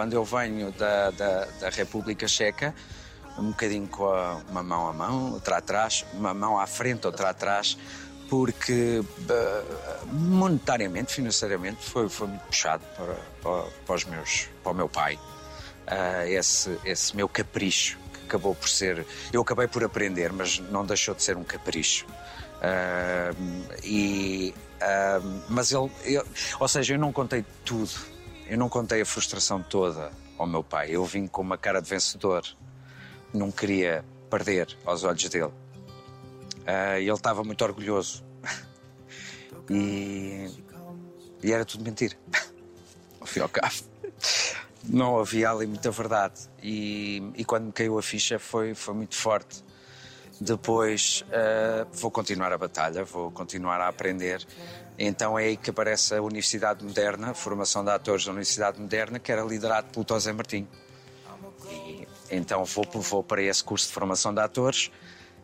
[0.00, 2.74] Quando eu venho da, da, da República Checa,
[3.36, 7.28] um bocadinho com a, uma mão à mão, outra atrás, uma mão à frente, outra
[7.28, 7.76] atrás,
[8.30, 9.62] porque eh,
[10.10, 15.18] monetariamente, financeiramente, foi, foi muito puxado para, para, para os meus, para o meu pai.
[15.86, 19.04] Ah, esse, esse meu capricho, que acabou por ser.
[19.30, 22.06] Eu acabei por aprender, mas não deixou de ser um capricho.
[22.62, 23.32] Ah,
[23.84, 26.24] e, ah, mas ele, ele-
[26.58, 28.18] Ou seja, eu não contei tudo.
[28.50, 30.88] Eu não contei a frustração toda ao meu pai.
[30.90, 32.42] Eu vim com uma cara de vencedor.
[33.32, 35.52] Não queria perder aos olhos dele.
[36.66, 38.24] E ele estava muito orgulhoso.
[39.72, 40.50] E,
[41.44, 42.16] e era tudo mentira.
[43.20, 43.72] Ao fim ao cabo.
[44.82, 46.40] Não havia ali muita verdade.
[46.60, 49.62] E, e quando me caiu a ficha foi, foi muito forte.
[50.40, 54.44] Depois ah, vou continuar a batalha, vou continuar a aprender.
[55.02, 59.18] Então é aí que aparece a Universidade Moderna, a formação de atores da Universidade Moderna,
[59.18, 60.68] que era liderado pelo Tosé Martim.
[61.70, 64.90] E, então vou, vou para esse curso de formação de atores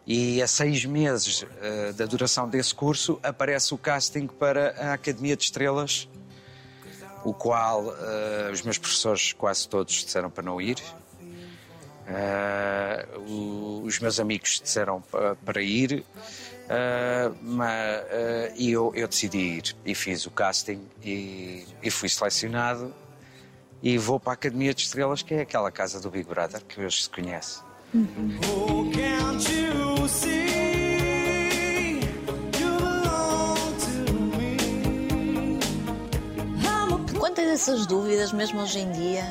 [0.07, 5.35] e a seis meses eh, da duração desse curso aparece o casting para a Academia
[5.37, 6.07] de Estrelas,
[7.25, 10.77] o qual eh, os meus professores quase todos disseram para não ir.
[13.27, 16.05] O- os meus amigos disseram pa- para ir,
[16.69, 22.09] eh, mas, eh, e eu, eu decidi ir e fiz o casting e, e fui
[22.09, 22.93] selecionado
[23.83, 26.81] e vou para a Academia de Estrelas, que é aquela casa do Big Brother que
[26.81, 27.61] hoje se conhece.
[27.95, 32.01] Oh, can't you see?
[32.01, 34.57] You belong to me.
[36.65, 39.25] I'm a Quando tens essas dúvidas, mesmo hoje em dia,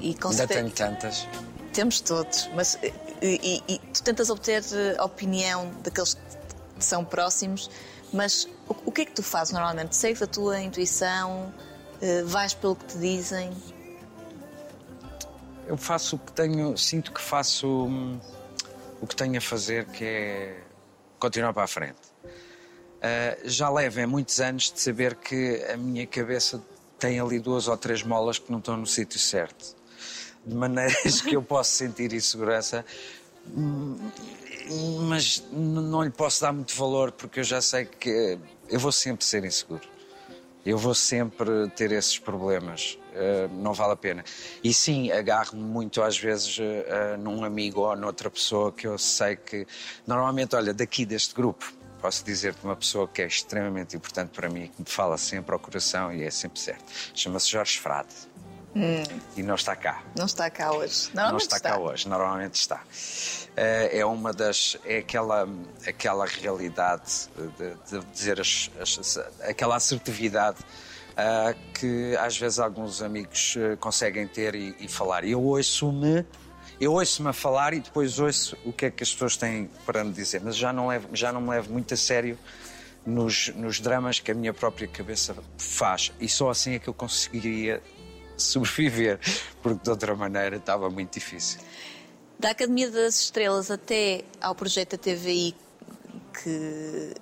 [0.00, 1.26] e com Ainda tenho tantas.
[1.72, 7.04] Temos todos, mas e, e- e tu tentas obter eh, a opinião daqueles que são
[7.04, 7.70] próximos,
[8.12, 9.96] mas o, o que é que tu fazes normalmente?
[9.96, 11.52] Segues a tua intuição?
[12.00, 13.50] Eh, vais pelo que te dizem?
[15.66, 18.18] Eu faço o que tenho, sinto que faço hum,
[19.00, 20.60] o que tenho a fazer, que é
[21.18, 22.00] continuar para a frente.
[23.00, 26.62] Ah, já levo em muitos anos de saber que a minha cabeça
[26.98, 29.74] tem ali duas ou três molas que não estão no sítio certo.
[30.44, 32.84] De maneiras que eu posso sentir insegurança,
[35.08, 39.24] mas não lhe posso dar muito valor porque eu já sei que eu vou sempre
[39.24, 39.92] ser inseguro.
[40.64, 44.24] Eu vou sempre ter esses problemas, eh, não vale a pena.
[44.62, 48.96] E sim, agarro-me muito às vezes eh, eh, num amigo ou noutra pessoa que eu
[48.96, 49.66] sei que.
[50.06, 54.68] Normalmente, olha, daqui deste grupo, posso dizer-te uma pessoa que é extremamente importante para mim,
[54.68, 56.84] que me fala sempre ao coração e é sempre certo.
[57.12, 58.14] Chama-se Jorge Frade.
[59.36, 60.02] E não está cá.
[60.16, 61.10] Não está cá hoje.
[61.14, 62.82] Não Normalmente está, cá hoje, normalmente está.
[63.56, 64.78] Eh, É uma das.
[64.84, 65.46] É aquela,
[65.86, 70.58] aquela realidade de, de dizer as, as- aquela assertividade
[71.16, 75.24] ah, que às vezes alguns amigos eh, conseguem ter e, e falar.
[75.24, 76.24] Eu ouço-me.
[76.80, 80.02] Eu ouço-me a falar e depois ouço o que é que as pessoas têm para
[80.02, 82.36] me dizer, mas já não, levo, já não me levo muito a sério
[83.06, 86.10] nos, nos dramas que a minha própria cabeça faz.
[86.18, 87.80] E só assim é que eu conseguiria
[88.36, 89.18] sobreviver,
[89.62, 91.60] porque de outra maneira estava muito difícil.
[92.38, 95.54] Da Academia das Estrelas até ao projeto da TVI
[96.42, 97.14] que,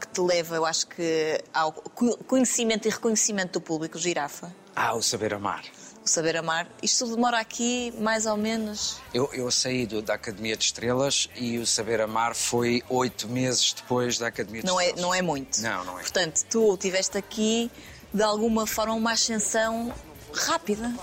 [0.00, 4.94] que te leva, eu acho que, ao co- conhecimento e reconhecimento do público, Girafa, Ah,
[4.94, 5.62] o saber amar.
[6.04, 6.66] o saber amar.
[6.82, 8.96] Isto demora aqui mais ou menos.
[9.12, 13.72] Eu, eu saí do- da Academia de Estrelas e o saber amar foi oito meses
[13.74, 15.02] depois da Academia de Não é, Estrelas.
[15.02, 15.60] não é muito.
[15.60, 16.02] Não, não é.
[16.02, 17.70] Portanto, tu tiveste aqui,
[18.12, 19.92] de alguma forma, uma ascensão
[20.34, 20.94] rápida.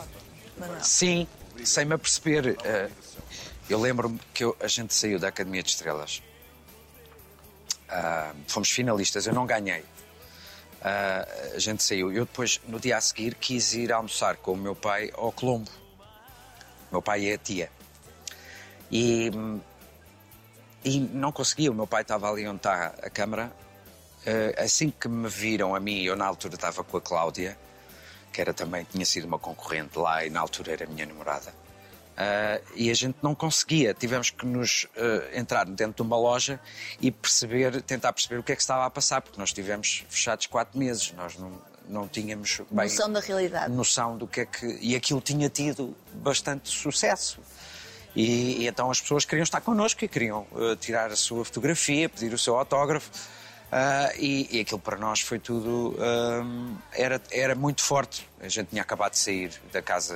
[0.58, 0.84] Manuel.
[0.84, 1.28] Sim,
[1.64, 2.56] sem-me aperceber.
[2.64, 2.90] eh,
[3.70, 6.22] eu lembro-me que eu- a gente saiu da Academia de Estrelas.
[7.88, 9.84] Ah, fomos finalistas, eu não ganhei.
[10.82, 12.12] Ah, a gente saiu.
[12.12, 15.70] Eu depois, no dia a seguir, quis ir almoçar com o meu pai ao Colombo.
[16.92, 17.72] Meu pai e a tia.
[18.92, 19.30] E,
[20.84, 21.72] e não conseguia.
[21.72, 23.52] O meu pai estava ali onde está a câmara.
[24.26, 27.58] Ah, assim que me viram a mim, eu na altura estava com a Cláudia,
[28.32, 31.54] que era também, tinha sido uma concorrente lá e na altura era a minha namorada.
[32.18, 33.94] Ah, e a gente não conseguia.
[33.94, 36.60] Tivemos que nos ah, entrar dentro de uma loja
[37.00, 40.46] e perceber, tentar perceber o que é que estava a passar, porque nós estivemos fechados
[40.46, 41.14] quatro meses.
[41.14, 43.72] Nós não, não tínhamos bem Noção da realidade.
[43.74, 44.78] noção do que é que.
[44.82, 47.40] E aquilo tinha tido bastante sucesso.
[48.14, 52.10] E, e então as pessoas queriam estar connosco e queriam eh, tirar a sua fotografia,
[52.10, 53.10] pedir o seu autógrafo.
[53.72, 55.96] Ah, e, e aquilo para nós foi tudo.
[56.94, 58.28] era, era muito forte.
[58.42, 60.16] A gente tinha acabado de sair da casa.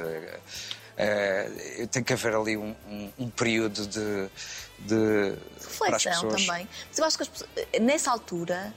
[0.97, 4.29] eh, tem que haver ali um, um- um período de.
[4.79, 6.67] de Reflexão também.
[6.89, 7.49] Mas eu acho que pessoas-
[7.81, 8.73] nessa altura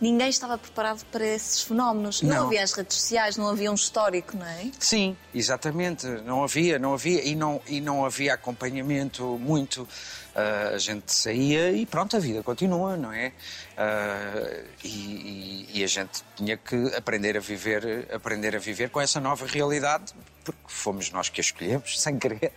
[0.00, 2.20] ninguém estava preparado para esses fenómenos.
[2.20, 2.46] Não, Não.
[2.46, 4.70] havia as redes sociais, não havia um histórico, não é?
[4.78, 6.06] Sim, exatamente.
[6.06, 9.88] Não havia, não havia e não, e não havia acompanhamento muito.
[10.34, 13.32] Ah, a gente saía e pronto, a vida continua, não é?
[13.76, 19.20] Ah, e, e- a gente tinha que aprender a viver, aprender a viver com essa
[19.20, 22.52] nova realidade, porque fomos nós que a escolhemos, sem querer,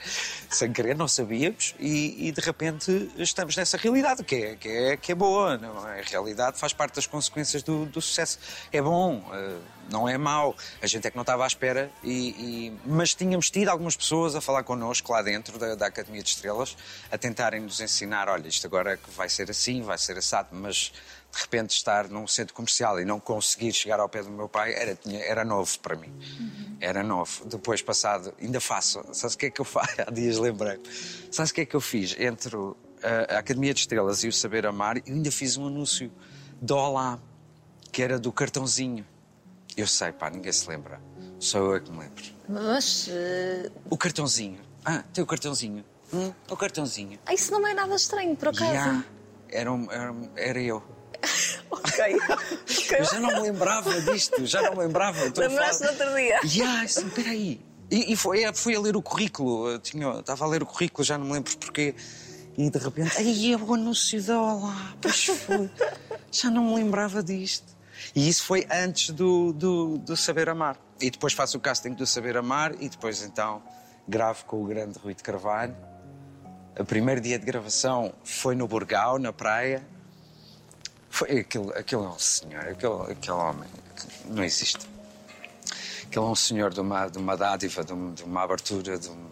[0.50, 4.98] sem querer, não sabíamos, e, e de repente estamos nessa realidade que é, que é,
[4.98, 6.00] que é boa, não é?
[6.00, 8.40] A realidade faz parte das consequências do, do sucesso.
[8.72, 9.58] É bom, ah,
[9.92, 10.56] não é mau.
[10.82, 12.30] A gente é que não estava à espera, e,
[12.70, 16.30] e- mas tínhamos tido algumas pessoas a falar connosco lá dentro da, da Academia de
[16.30, 16.78] Estrelas,
[17.12, 20.50] a tentarem nos ensinar: olha, isto agora é que vai ser assim, vai ser assado,
[20.54, 20.94] mas
[21.32, 24.74] de repente estar num centro comercial e não conseguir chegar ao pé do meu pai
[24.74, 26.12] era, tinha- era novo para mim.
[26.82, 27.46] Era novo.
[27.46, 29.02] Depois, passado, ainda faço.
[29.14, 29.94] Sabes o que é que eu faço?
[30.02, 30.80] Há dias lembrei.
[31.32, 32.16] Sabes o que é que eu fiz?
[32.20, 36.12] Entre a, Academia de Estrelas e o Saber Amar, eu ainda fiz um anúncio
[36.62, 37.20] do Olá,
[37.92, 39.06] que era do cartãozinho.
[39.78, 41.00] Eu sei, pá, ninguém se lembra.
[41.40, 42.24] Só eu que me lembro.
[42.50, 44.60] Mas eh, O cartãozinho.
[44.84, 45.86] Ah, tem o cartãozinho.
[46.14, 47.20] Hum, o cartãozinho.
[47.26, 49.06] ah, isso não é nada estranho, por acaso.
[49.48, 50.84] Era, um- era, um- era eu.
[51.72, 52.18] Ok.
[52.98, 55.20] Eu já não me lembrava disto, já não me lembrava.
[55.20, 56.40] A Lembraste no outro dia?
[56.44, 57.62] Ya, assim, peraí.
[57.92, 61.04] E, e foi, fui a ler o currículo, eu tinha, estava a ler o currículo,
[61.04, 61.96] já não me lembro porquê.
[62.58, 65.70] E de repente, ai, é o anúncio da Olá, pois foi.
[66.32, 67.78] Já não me lembrava disto.
[68.16, 70.78] E isso foi antes do, do, do Saber Amar.
[71.00, 73.62] E depois faço o casting do Saber Amar e depois então
[74.08, 75.76] gravo com o grande Rui de Carvalho.
[76.78, 79.86] O primeiro dia de gravação foi no Burgal, na praia.
[81.10, 84.88] Foi aquele, aquele é um senhor, aquele, aquele homem que não existe.
[86.06, 89.10] Aquele é um senhor de uma, de uma dádiva, de, um- de uma abertura, de
[89.10, 89.28] um,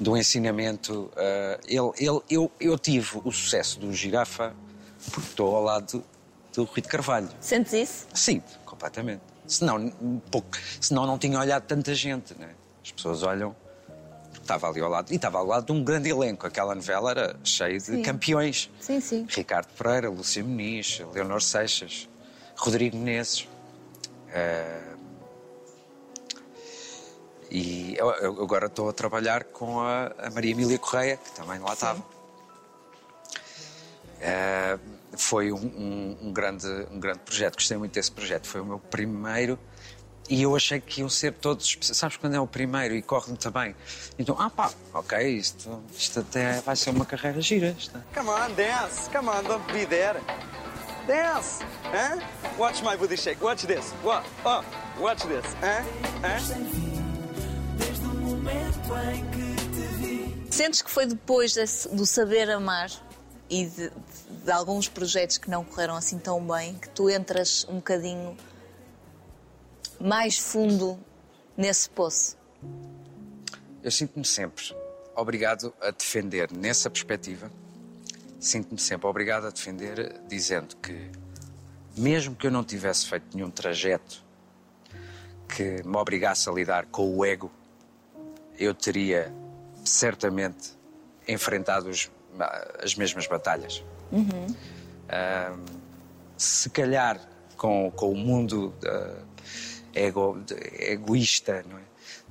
[0.00, 1.10] de um ensinamento.
[1.16, 4.54] eh, ele, ele, eu, eu tive o sucesso do Girafa
[5.10, 6.04] porque estou ao lado
[6.54, 7.28] do Rui de Carvalho.
[7.40, 8.06] Sentes isso?
[8.14, 9.22] Sim, completamente.
[9.46, 12.50] Senão, um pouco, senão não tinha olhado tanta gente, né?
[12.84, 13.54] As pessoas olham
[14.40, 15.12] estava ali ao lado.
[15.12, 16.46] E estava ao lado de um grande elenco.
[16.46, 18.02] Aquela novela era cheia de Sim.
[18.02, 18.70] campeões.
[18.80, 19.26] Sim, sim.
[19.28, 22.08] Ricardo Pereira, Lúcia Muniz, Leonor Seixas,
[22.56, 23.48] Rodrigo Menezes.
[24.30, 24.80] Eh,
[27.54, 31.58] E eu, eu agora estou a trabalhar com a, a Maria Emília Correia, que também
[31.58, 32.02] lá estava.
[34.20, 34.78] Eh,
[35.18, 38.46] foi um, um- um grande, um grande projeto, gostei muito desse projeto.
[38.46, 39.58] Foi o meu primeiro
[40.30, 41.76] e eu achei que iam ser todos.
[41.82, 43.74] Sabes quando é o primeiro e corre muito bem?
[44.18, 47.74] Então, ah pá, ok, isto, isto até vai ser uma carreira gira.
[47.78, 48.02] Isto.
[48.14, 49.10] Come on, dance.
[49.10, 50.20] Come on, don't be there.
[51.06, 51.64] Dance.
[51.84, 52.20] Huh?
[52.58, 53.42] Watch my booty shake.
[53.42, 53.92] Watch this.
[54.04, 54.24] What?
[54.44, 54.62] Oh,
[55.00, 55.44] watch this.
[55.60, 55.82] Huh?
[56.22, 56.38] Huh?
[57.76, 60.46] Desde o momento em que te vi.
[60.50, 62.90] Sentes que foi depois desse- do saber amar
[63.50, 63.90] e de,
[64.44, 68.36] de alguns projetos que não correram assim tão bem que tu entras um bocadinho
[70.02, 70.98] mais fundo
[71.56, 72.36] nesse poço?
[73.82, 74.64] Eu sinto-me sempre
[75.14, 77.50] obrigado a defender nessa perspectiva.
[78.40, 81.10] Sinto-me sempre obrigado a defender dizendo que,
[81.96, 84.22] mesmo que eu não tivesse feito nenhum trajeto
[85.48, 87.50] que me obrigasse a lidar com o ego,
[88.58, 89.32] eu teria
[89.84, 90.72] certamente
[91.28, 92.10] enfrentado os-
[92.82, 93.84] as mesmas batalhas.
[95.08, 95.64] Ahm,
[96.36, 97.20] se calhar
[97.56, 99.22] com, com o mundo ah,
[99.94, 100.42] ego-
[100.78, 101.82] egoísta, não é?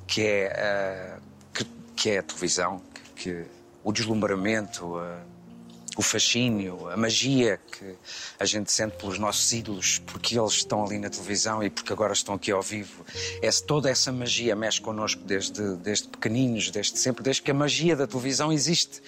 [0.07, 1.19] que, é, ah,
[1.53, 2.81] que, que é a televisão,
[3.15, 3.45] que, que
[3.83, 5.23] o deslumbramento, ah,
[5.97, 7.95] o fascínio, a magia que
[8.39, 12.13] a gente sente pelos nossos ídolos, porque eles estão ali na televisão e porque agora
[12.13, 13.05] estão aqui ao vivo.
[13.67, 18.07] Toda essa magia mexe connosco desde, desde pequeninos, desde sempre, desde que a magia da
[18.07, 19.01] televisão existe.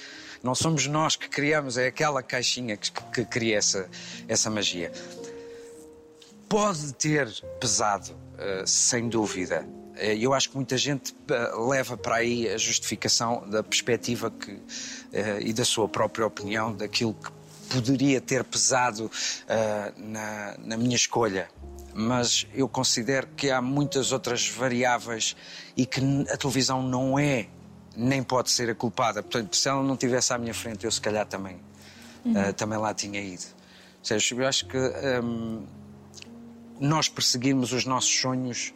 [0.44, 3.90] Não somos nós que criamos, é aquela caixinha que, que cria essa,
[4.28, 4.92] essa magia.
[6.50, 7.30] Pode ter
[7.62, 8.16] pesado,
[8.66, 9.66] sem dúvida.
[9.96, 14.60] Eh, Eu acho que muita gente eh, leva para aí a justificação da perspectiva que,
[15.12, 17.32] eh, e da sua própria opinião daquilo que
[17.70, 19.10] poderia ter pesado
[19.48, 21.48] eh, na, na minha escolha.
[21.96, 25.36] Mas eu considero que há muitas outras variáveis
[25.78, 27.48] e que a televisão não é,
[27.96, 29.22] nem pode ser a culpada.
[29.22, 31.60] Portanto, se ela não estivesse à minha frente, eu se calhar também,
[32.36, 33.44] eh, também lá tinha ido.
[34.00, 34.78] Ou seja, eu acho que.
[35.24, 35.66] hum,
[36.84, 38.74] nós perseguirmos os nossos sonhos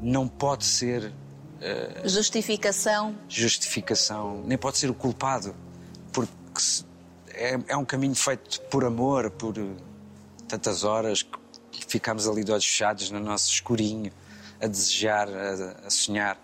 [0.00, 1.12] não pode ser
[2.04, 5.54] Justificação justificação, nem pode ser o culpado,
[6.12, 6.30] porque
[7.28, 9.62] é, é um caminho feito por amor, por eh,
[10.46, 11.22] tantas horas
[11.72, 14.12] que ficamos ali de olhos fechados no nosso escurinho,
[14.60, 16.38] a desejar, a, a sonhar.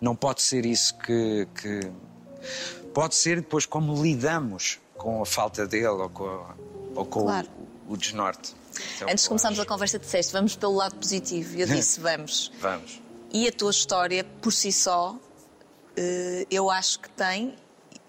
[0.00, 1.92] Não pode ser isso que, que-
[2.92, 6.54] Pode ser depois como lidamos com a falta dele ou com, a-
[6.96, 7.48] ou com Claro.
[7.88, 8.54] o, o desnorte.
[8.96, 11.56] Então, Antes de começarmos a conversa, disseste vamos pelo lado positivo.
[11.56, 12.52] E eu disse vamos.
[12.60, 13.02] Vamos.
[13.32, 15.16] E a tua história, por si só,
[15.96, 17.56] eh, eu acho que tem,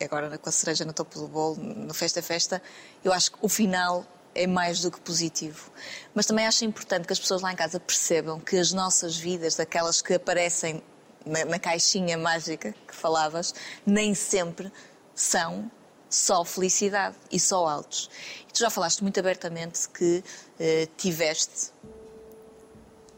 [0.02, 2.62] agora com a cereja no topo do bolo, no Festa é Festa,
[3.04, 5.71] eu acho que o final é mais do que positivo.
[6.13, 9.60] Mas também acho importante que as pessoas lá em casa percebam que as nossas vidas,
[9.60, 10.84] aquelas que aparecem
[11.26, 13.54] na, na caixinha mágica que falavas,
[13.86, 14.71] nem sempre
[15.15, 15.71] são
[16.13, 18.08] só felicidade e só altos.
[18.47, 20.23] E tu já falaste muito abertamente que
[20.60, 21.71] eh, tiveste,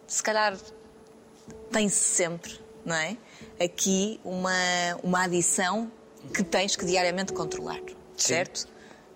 [0.07, 0.57] se calhar
[1.71, 3.17] tem-se sempre, não é?
[3.61, 4.49] Aqui uma,
[5.03, 5.91] uma adição
[6.33, 7.81] que tens que diariamente controlar,
[8.15, 8.65] certo?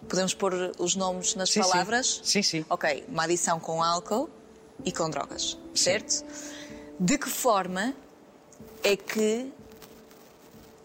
[0.10, 1.70] Podemos pôr os nomes nas Sim, sim.
[1.70, 2.22] palavras?
[2.22, 2.65] Sim, sim.
[2.70, 4.30] Ok, uma adição com álcool
[4.84, 6.26] e com drogas, certo?
[7.00, 7.94] De que forma
[8.84, 9.54] é que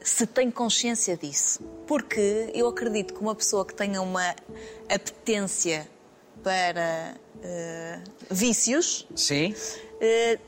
[0.04, 1.60] se tem consciência disso?
[1.86, 4.34] Porque eu acredito que uma pessoa que tenha uma
[4.88, 5.88] apetência
[6.42, 9.54] para eh, vícios Sim?
[10.00, 10.38] eh,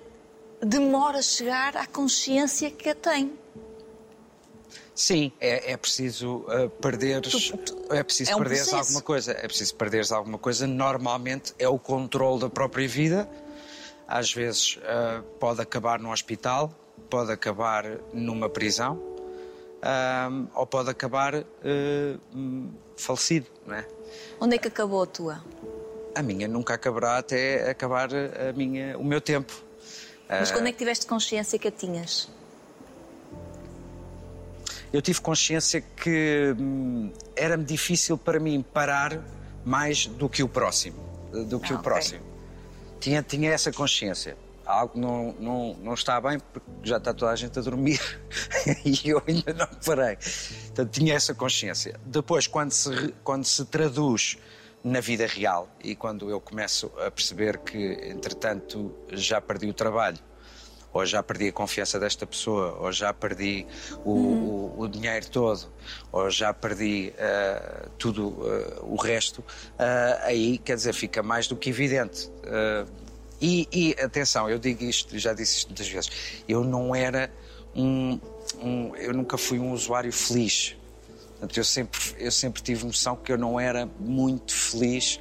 [0.63, 3.33] demora a chegar à consciência que a tem.
[4.95, 7.31] Sim, é, é preciso uh, perderes.
[7.51, 8.83] Tu- tu- é preciso é um perderes processo.
[8.89, 9.33] alguma coisa.
[9.33, 10.67] É preciso perderes alguma coisa.
[10.67, 13.29] Normalmente é o controle da própria vida.
[14.09, 16.73] Às vezes uh, pode acabar no hospital,
[17.11, 17.85] pode acabar
[18.15, 18.99] numa prisão,
[20.31, 21.45] um, ou pode acabar uh,
[22.97, 23.87] falecido, não é?
[24.41, 25.45] Onde é que acabou a tua?
[26.15, 29.53] A minha nunca acabará até acabar a minha, o meu tempo.
[30.29, 32.29] Mas quando é que tiveste consciência que a tinhas?
[34.93, 39.23] Eu tive consciência que hum, era-me difícil para mim parar
[39.65, 40.97] mais do que o próximo.
[41.49, 41.91] Do que Ah, o ok.
[41.91, 42.25] próximo.
[42.99, 44.37] Tinha, tinha essa consciência.
[44.67, 48.01] Algo não, não, não está bem porque já está toda a gente a dormir
[48.85, 50.17] e eu ainda não parei.
[50.67, 51.99] Portanto, tinha essa consciência.
[52.05, 54.37] Depois, quando se, quando se traduz
[54.83, 57.77] na vida real e quando eu começo a perceber que,
[58.11, 60.19] entretanto, já perdi o trabalho,
[60.93, 63.67] ou já perdi a confiança desta pessoa, ou já perdi
[64.05, 65.67] o, o- o dinheiro todo,
[66.11, 69.45] ou já perdi ah, tudo ah, o resto,
[69.79, 72.31] ah, aí quer dizer, fica mais do que evidente.
[73.37, 76.11] Ah, e, e, atenção, eu digo isto, já disse isto muitas vezes,
[76.49, 77.31] eu não era
[77.75, 78.19] um.
[78.61, 80.77] um- eu nunca fui um usuário feliz.
[81.33, 85.21] Portanto, eu sempre, eu sempre tive noção que eu não era muito feliz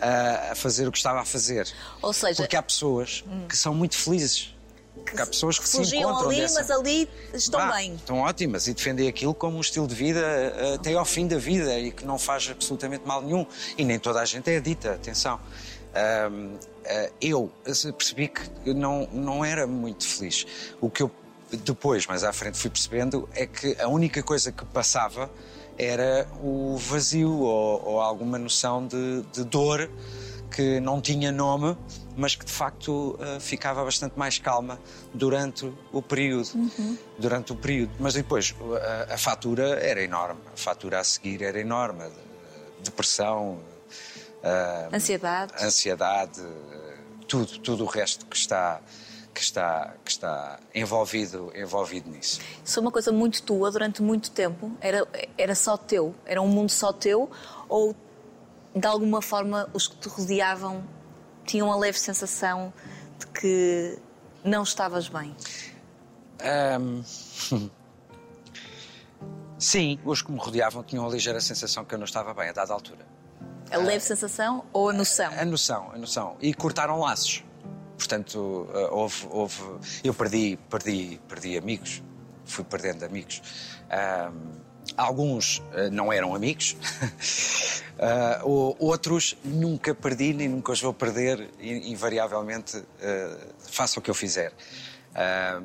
[0.00, 1.66] ah, a fazer o que estava a fazer.
[2.02, 4.54] Ou seja, Porque há pessoas que são muito felizes.
[4.94, 6.60] Porque há pessoas que se encontram ali, dessa...
[6.60, 7.94] mas ali estão Vá, bem.
[7.94, 11.36] Estão ótimas e defendem aquilo como um estilo de vida eh, até ao fim da
[11.36, 13.44] vida e que não faz absolutamente mal nenhum.
[13.76, 15.40] E nem toda a gente é dita, atenção.
[15.94, 17.50] Eh, eu
[17.96, 20.46] percebi que não, não era muito feliz.
[20.80, 21.10] O que eu
[21.62, 25.30] depois, mais à frente, fui percebendo é que a única coisa que passava
[25.78, 29.88] era o vazio ou, ou alguma noção de, de dor
[30.50, 31.76] que não tinha nome,
[32.16, 34.78] mas que de facto eh, ficava bastante mais calma
[35.12, 36.48] durante o período.
[37.18, 37.90] Durante o período.
[37.98, 38.54] Mas depois
[39.08, 40.40] a, a fatura era enorme.
[40.52, 42.04] A fatura a seguir era enorme.
[42.04, 42.34] De-
[42.84, 43.58] Depressão,
[44.44, 45.52] eh, Ansiedade.
[45.64, 46.42] ansiedade,
[47.26, 48.80] tudo, tudo o resto que está
[49.32, 52.40] que está que está envolvido envolvido nisso.
[52.64, 54.70] Isso foi uma coisa muito tua durante muito tempo?
[54.80, 56.14] Era, era só teu?
[56.24, 57.30] Era um mundo só teu?
[57.68, 57.96] Ou,
[58.76, 60.84] de alguma forma, os que te rodeavam
[61.46, 62.72] tinham a leve sensação
[63.18, 63.98] de que
[64.44, 65.34] não estavas bem?
[66.40, 67.02] Ahm,
[69.58, 72.52] Sim, os que me rodeavam tinham a ligeira sensação que eu não estava bem a
[72.52, 73.06] dada altura.
[73.70, 75.32] A leve sensação ou a noção?
[75.38, 76.36] A noção, a noção.
[76.40, 77.42] E cortaram laços.
[77.98, 79.62] Portanto, eh, houve, houve.
[80.02, 82.02] Eu perdi, perdi, perdi amigos.
[82.44, 83.42] Fui perdendo amigos.
[83.90, 84.52] Ahm,
[84.96, 86.76] alguns eh, não eram amigos.
[87.96, 93.36] Ah, o- outros nunca perdi nem nunca os vou perder, invariavelmente, eh,
[93.70, 94.52] faça o que eu fizer.
[95.14, 95.62] Ah,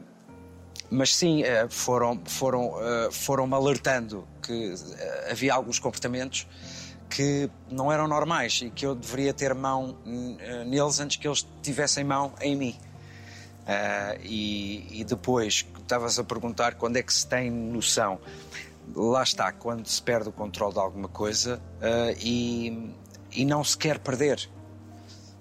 [0.91, 2.71] mas sim, foram, foram,
[3.11, 4.73] foram-me alertando que
[5.29, 6.47] havia alguns comportamentos
[7.09, 9.97] que não eram normais e que eu deveria ter mão
[10.39, 12.75] eh, neles antes que eles tivessem mão em mim.
[13.67, 18.19] Ah, e, e depois, estavas a perguntar quando é que se tem noção.
[18.95, 22.93] Lá está, quando se perde o controle de alguma coisa ah, e,
[23.31, 24.49] e não se quer perder.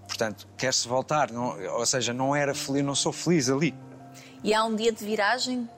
[0.06, 1.30] Portanto, quer-se voltar.
[1.30, 3.74] não- ou seja, não era feliz, não sou feliz ali.
[4.42, 5.68] E há um dia de viragem?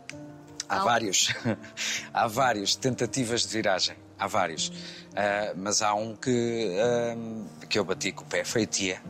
[0.68, 1.34] Há Há- vários.
[2.14, 3.96] há vários tentativas de viragem.
[4.18, 4.72] Há vários.
[5.14, 8.44] Ah, mas há um que, ah, que eu bati com o pé.
[8.44, 9.02] Foi a tia.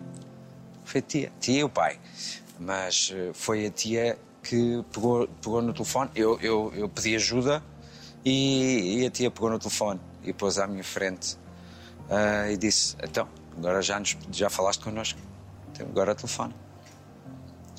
[0.84, 1.32] Foi a tia.
[1.40, 1.98] Tia e o pai.
[2.58, 6.10] Mas eh, foi a tia que pegou, pegou no telefone.
[6.14, 7.62] Eu, eu, eu pedi ajuda
[8.24, 11.38] e, e a tia pegou no telefone e pôs à minha frente
[12.10, 15.18] ah, e disse: Então, agora já, nos, já falaste connosco.
[15.72, 16.54] Então, agora telefone.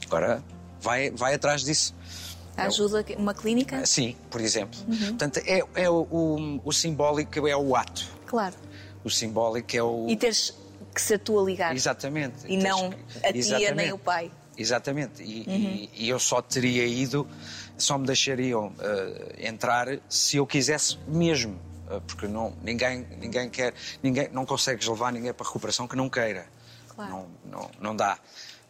[0.07, 0.43] Agora
[0.80, 1.93] vai, vai atrás disso.
[2.57, 3.86] Ajuda uma clínica?
[3.86, 4.80] Sim, por exemplo.
[4.88, 4.97] Uhum.
[4.97, 8.11] Portanto, é, é o, o, o simbólico é o ato.
[8.32, 8.55] Claro.
[9.03, 10.07] O simbólico é o.
[10.09, 10.53] E teres
[10.95, 11.75] que tu a ligar.
[11.75, 12.47] Exatamente.
[12.47, 13.73] E não que- a tia Exatamente.
[13.75, 14.32] nem o pai.
[14.57, 15.21] Exatamente.
[15.21, 15.53] E, Uhum.
[15.53, 17.27] e- e eu só teria ido,
[17.77, 21.59] só me deixariam eh, entrar se eu quisesse mesmo.
[21.89, 25.95] Eh, porque não, ninguém, ninguém quer, ninguém, não consegues levar ninguém para a recuperação que
[25.97, 26.45] não queira.
[26.95, 27.11] Claro.
[27.11, 28.17] Não, não, não dá.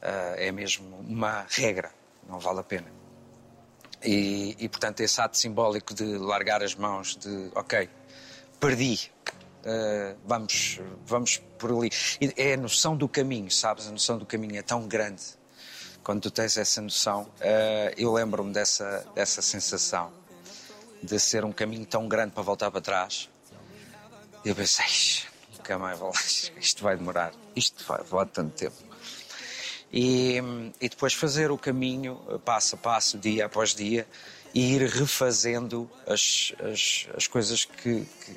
[0.02, 1.92] Eh, é mesmo uma regra.
[2.28, 2.88] Não vale a pena.
[4.04, 7.88] E, e, portanto, esse ato simbólico de largar as mãos, de ok,
[8.60, 9.12] perdi,
[9.64, 11.90] eh, vamos, vamos por ali.
[12.36, 13.88] É a noção do caminho, sabes?
[13.88, 15.24] A noção do caminho é tão grande.
[16.04, 20.12] Quando tu tens essa noção, eh, eu lembro-me dessa, dessa sensação
[21.02, 23.30] de ser um caminho tão grande para voltar para trás.
[24.44, 26.22] E eu pensei, "Ixi, nunca mais vou lá,
[26.60, 28.76] isto vai demorar, isto vai levar tanto tempo.
[29.94, 30.38] E,
[30.80, 34.08] e depois fazer o caminho eh, passo a passo, dia após dia,
[34.54, 38.36] e ir refazendo as, as, as coisas que, que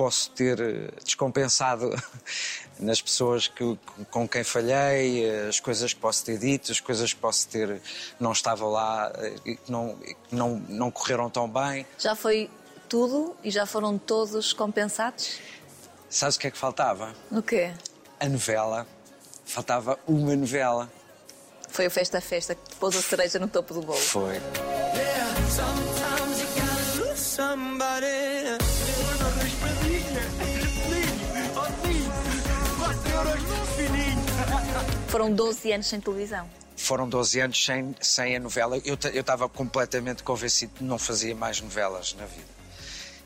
[0.00, 1.90] posso ter eh, descompensado
[2.80, 3.78] nas pessoas que,
[4.10, 7.82] com quem falhei, eh, as coisas que posso ter dito, as coisas que posso ter
[8.18, 9.98] não estava lá eh, e que não,
[10.32, 11.86] não, não correram tão bem.
[11.98, 12.48] Já foi
[12.88, 15.38] tudo e já foram todos compensados?
[16.08, 17.14] Sabes o que é que faltava?
[17.30, 17.74] O quê?
[18.18, 18.86] a novela,
[19.44, 20.90] faltava uma novela.
[21.68, 23.98] Foi o Festa Festa que pôs a cereja no topo do bolo.
[23.98, 24.34] Foi.
[24.34, 25.40] Yeah,
[35.10, 36.48] Foram 12 anos sem televisão.
[36.76, 38.78] Foram 12 anos sem, sem a novela.
[38.84, 42.60] Eu ta- eu estava completamente convencido que não fazia mais novelas na vida.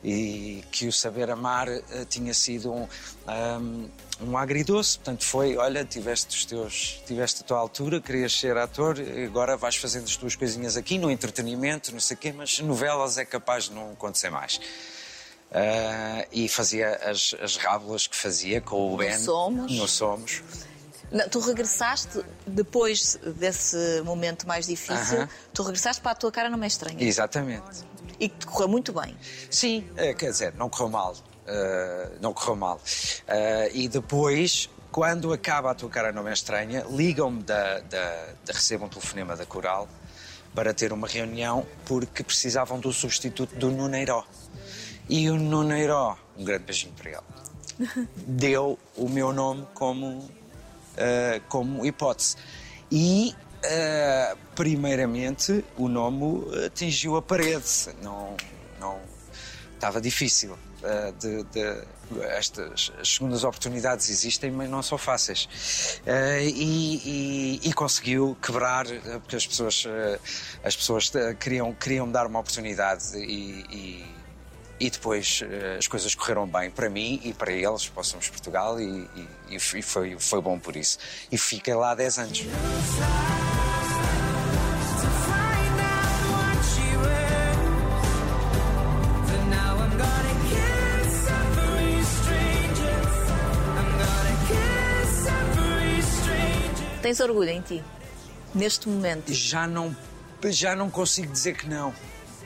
[0.02, 2.86] E que o Saber Amar eh, tinha sido um,
[3.26, 3.86] ahm,
[4.20, 4.98] um agridoce.
[4.98, 9.76] Portanto, foi: olha, tiveste, os teus, tiveste a tua altura, querias ser ator, agora vais
[9.76, 13.64] fazendo as tuas coisinhas aqui no entretenimento, não sei o quê, mas novelas é capaz
[13.64, 14.60] de não acontecer mais.
[15.52, 19.16] Ah, e fazia as, as rábulas que fazia com o Ben.
[19.18, 19.72] Somos.
[19.72, 20.42] No Somos.
[21.14, 25.28] Não, tu regressaste, depois desse momento mais difícil, Aham.
[25.54, 26.96] tu regressaste para a tua cara não é estranha.
[27.02, 27.84] Exatamente.
[28.18, 29.16] E que te correu muito bem.
[29.50, 31.14] Sim, eh, quer dizer, não correu mal.
[31.46, 32.80] eh, não correu mal.
[33.28, 38.52] Eh, e depois, quando acaba a tua cara não é estranha, ligam-me da, da, da
[38.52, 39.88] recebo um telefonema da Coral
[40.54, 44.24] para ter uma reunião porque precisavam do substituto do Nuneiró.
[45.08, 50.28] E o Nuneiró, um grande beijinho para ele, deu o meu nome como,
[50.96, 52.36] eh, como hipótese.
[52.90, 57.88] E, eh, primeiramente, o nome atingiu a parede.
[58.02, 58.36] Não,
[58.80, 58.98] não,
[59.74, 60.56] estava difícil.
[60.82, 61.94] eh, de, de-
[62.28, 65.48] estas as segundas oportunidades existem, mas não são fáceis.
[66.04, 68.84] Eh, e, e- e conseguiu quebrar,
[69.20, 69.84] porque as pessoas,
[70.62, 73.64] as pessoas queriam, queriam dar uma oportunidade e.
[73.70, 74.14] e-
[74.80, 79.08] e depois eh, as coisas correram bem para mim e para eles, Somos Portugal, e,
[79.16, 80.98] e- e foi- foi, bom por isso.
[81.30, 82.44] E fiquei lá há 10 anos.
[97.02, 97.84] Tens orgulho em ti,
[98.54, 99.32] neste momento.
[99.32, 99.94] Já não,
[100.46, 101.92] já não consigo dizer que não.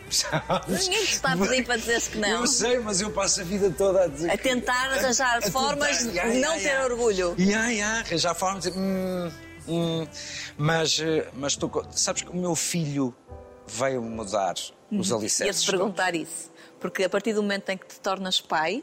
[0.69, 2.29] Ninguém te está a pedir para dizeres que não.
[2.41, 5.41] Eu sei, mas eu passo a vida toda a dizer A que- tentar arranjar a
[5.41, 6.07] tentar, formas de
[6.41, 6.85] não ya, ter ya.
[6.85, 7.35] orgulho.
[7.39, 8.81] Ya, ya, arranjar formas de dizer.
[8.81, 9.31] "Hum,
[9.69, 10.07] hum."
[10.57, 13.15] Mas, eh, mas co- Sabes que o meu filho
[13.67, 15.65] veio mudar os Ia-te alicerces.
[15.67, 16.51] perguntar isso.
[16.81, 18.83] Porque a partir do momento em que te tornas pai,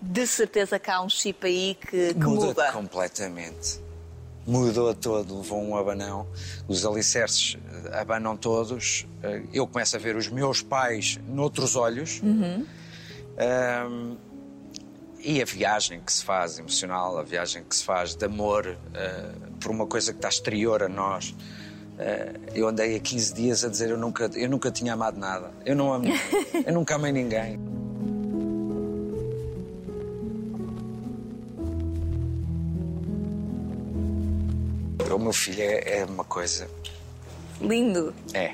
[0.00, 2.72] de certeza que há um chip aí que, que muda, muda.
[2.72, 3.80] completamente.
[4.48, 6.26] Mudou todo, levou um abanão.
[6.66, 9.06] Os alicerces eh, abanam todos.
[9.22, 12.18] Eh, Eu começo a ver os meus pais noutros olhos.
[12.22, 12.64] Uhum.
[13.36, 14.16] Ahm,
[15.20, 19.30] e a viagem que se faz emocional, a viagem que se faz de amor eh,
[19.60, 21.34] por uma coisa que está exterior a nós.
[21.98, 25.50] Eh, eu andei há 15 dias a dizer eu nunca, eu nunca tinha amado nada.
[25.66, 26.06] Eu não amo,
[26.66, 27.60] eu nunca amei ninguém.
[35.14, 36.68] O meu filho é, é uma coisa.
[37.60, 38.14] Lindo.
[38.32, 38.52] É,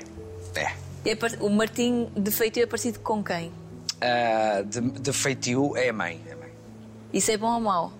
[0.55, 0.85] é.
[1.05, 3.51] É o Martim de feitio é parecido com quem?
[4.01, 6.19] Ah, de, de feitio é a mãe.
[6.27, 6.49] É, a mãe.
[7.13, 7.93] Isso é bom ou mau?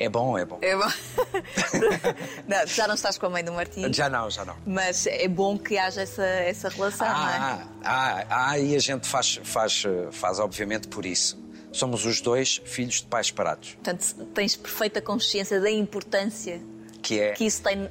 [0.00, 0.58] é bom, é bom.
[0.62, 0.88] É bom.
[2.48, 3.92] não, já não estás com a mãe do Martim.
[3.92, 4.56] Já não, já não.
[4.66, 7.36] Mas é bom que haja essa, essa relação, não é?
[7.36, 11.38] Ah, ah, ah, e a gente faz, faz, faz, obviamente, por isso.
[11.70, 13.74] Somos os dois filhos de pais separados.
[13.74, 16.62] Portanto, tens perfeita consciência da importância
[17.10, 17.32] Que é.
[17.32, 17.90] que isso tem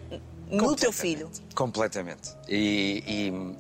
[0.50, 1.30] no teu filho.
[1.54, 2.30] Completamente.
[2.48, 3.04] E,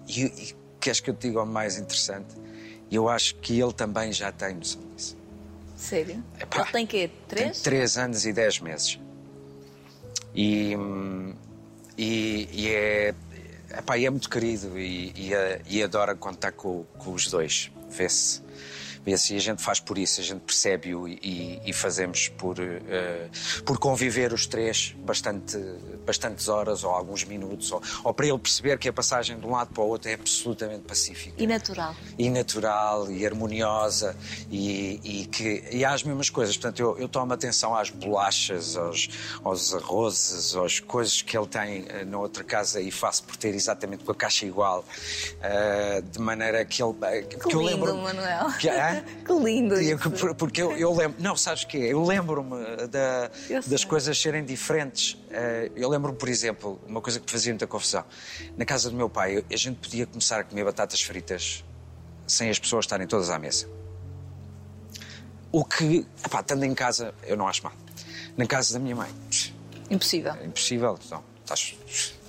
[0.07, 2.33] e, e, queres que eu te diga o mais interessante?
[2.89, 5.17] Eu acho que ele também já tem noção disso.
[5.75, 6.23] Sério?
[6.39, 7.07] Epá, Ele tem quê?
[7.27, 7.61] Tem Três?
[7.61, 8.97] três anos e dez meses.
[10.33, 10.77] E,
[11.97, 13.13] e, e é,
[13.77, 17.69] epá, é muito querido e, e, a- e adora está com, com os dois.
[17.89, 18.41] Vê-se.
[19.09, 23.27] Vê-se e a gente faz por isso, a gente percebe-o e, e- fazemos por, eh,
[23.65, 25.57] por conviver os três bastante,
[26.05, 29.51] bastantes horas ou alguns minutos, ou, ou para ele perceber que a passagem de um
[29.51, 31.95] lado para o outro é absolutamente pacífica E natural.
[32.19, 34.15] e natural e harmoniosa
[34.51, 36.55] e, e que e há as mesmas coisas.
[36.55, 39.09] Portanto, eu, eu tomo atenção às bolachas, aos,
[39.43, 43.55] aos arrozes, às coisas que ele tem eh, na outra casa e faço por ter
[43.55, 44.85] exatamente com a caixa igual,
[45.41, 46.93] eh, de maneira que ele.
[47.23, 48.51] Que porque eu lembro Manuel.
[48.59, 48.69] Que?
[49.25, 49.97] Que lindo eu-
[50.35, 51.21] Porque eu, eu lembro.
[51.21, 51.77] Não, sabes o quê?
[51.77, 53.71] Eu lembro-me da- Eu sei.
[53.71, 55.17] das coisas serem diferentes.
[55.29, 58.03] Eh, Eu lembro-me, por exemplo, uma coisa que me fazia muita confusão.
[58.57, 61.63] Na casa do meu pai, a gente podia começar a comer batatas fritas
[62.27, 63.67] sem as pessoas estarem todas à mesa.
[65.51, 67.73] O que, epá, estando em casa, eu não acho mal.
[68.37, 69.09] Na casa da minha mãe,
[69.89, 70.33] Impossível.
[70.33, 70.97] é impossível.
[71.03, 71.75] Então, estás,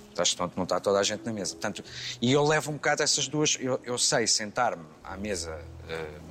[0.09, 1.53] estás tonto, não está toda a gente na mesa.
[1.53, 1.85] Portanto,
[2.21, 3.59] e eu levo um bocado essas duas.
[3.61, 5.59] Eu, eu sei sentar-me à mesa.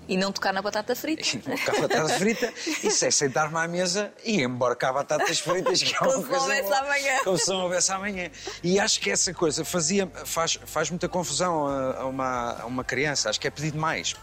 [0.07, 1.21] E não tocar na batata frita.
[1.21, 2.51] e não cá batata frita
[2.83, 6.39] e sei sentar-me à mesa e embarcar batatas fritas que é uma Como se não
[6.39, 7.19] coisa houvesse amanhã.
[7.23, 8.31] como se não houvesse amanhã
[8.63, 13.29] e acho que essa coisa fazia faz, faz muita confusão a, uma, a uma criança
[13.29, 14.15] acho que é pedir demais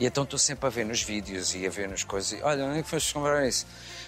[0.00, 2.64] e então estou sempre a ver nos vídeos e a ver nas coisas e, olha,
[2.64, 3.64] onde é que foste comprar isso?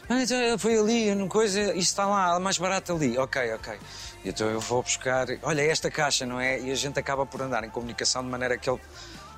[0.09, 3.19] Ah, então, foi ali, não coisa, isto está lá, mais barato ali.
[3.19, 3.79] Ok, ok.
[4.25, 6.61] E então eu vou buscar, olha, esta caixa, não é?
[6.61, 8.81] E a gente acaba por andar em comunicação de maneira que ele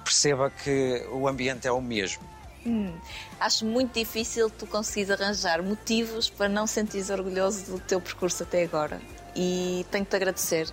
[0.08, 2.22] perceba que o ambiente é o mesmo.
[3.40, 8.62] Acho muito difícil tu conseguires arranjar motivos para não sentires orgulhoso do teu percurso até
[8.62, 9.00] agora.
[9.36, 10.68] E tenho-te agradecer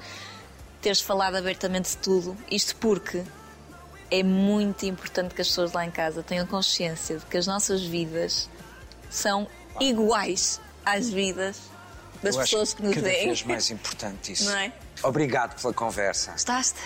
[0.82, 2.36] teres falado abertamente de tudo.
[2.52, 3.24] Isto porque
[4.12, 7.82] é muito importante que as pessoas lá em casa tenham consciência de que as nossas
[7.84, 8.50] vidas
[9.10, 9.48] são
[9.80, 11.60] iguais às vidas
[12.22, 13.28] das Eu pessoas que nos cada veem.
[13.28, 14.46] vez mais importante isso.
[14.52, 14.72] Não é?
[15.04, 16.32] Obrigado pela conversa.
[16.32, 16.80] Gostaste?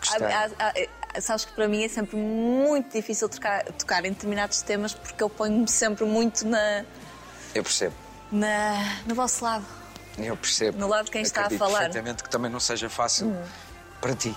[0.00, 0.26] Gostei.
[0.26, 0.74] Há- há- há-
[1.20, 5.28] sabes que para mim é sempre muito difícil tocar, tocar em determinados temas porque eu
[5.30, 6.84] ponho-me sempre muito na,
[7.54, 7.94] Eu percebo.
[8.30, 9.64] na, no vosso lado.
[10.18, 10.78] Eu percebo.
[10.78, 11.72] No lado de quem está a Acredito falar.
[11.72, 11.82] Hum.
[11.84, 13.36] perfeitamente que também não seja fácil
[14.00, 14.34] para ti.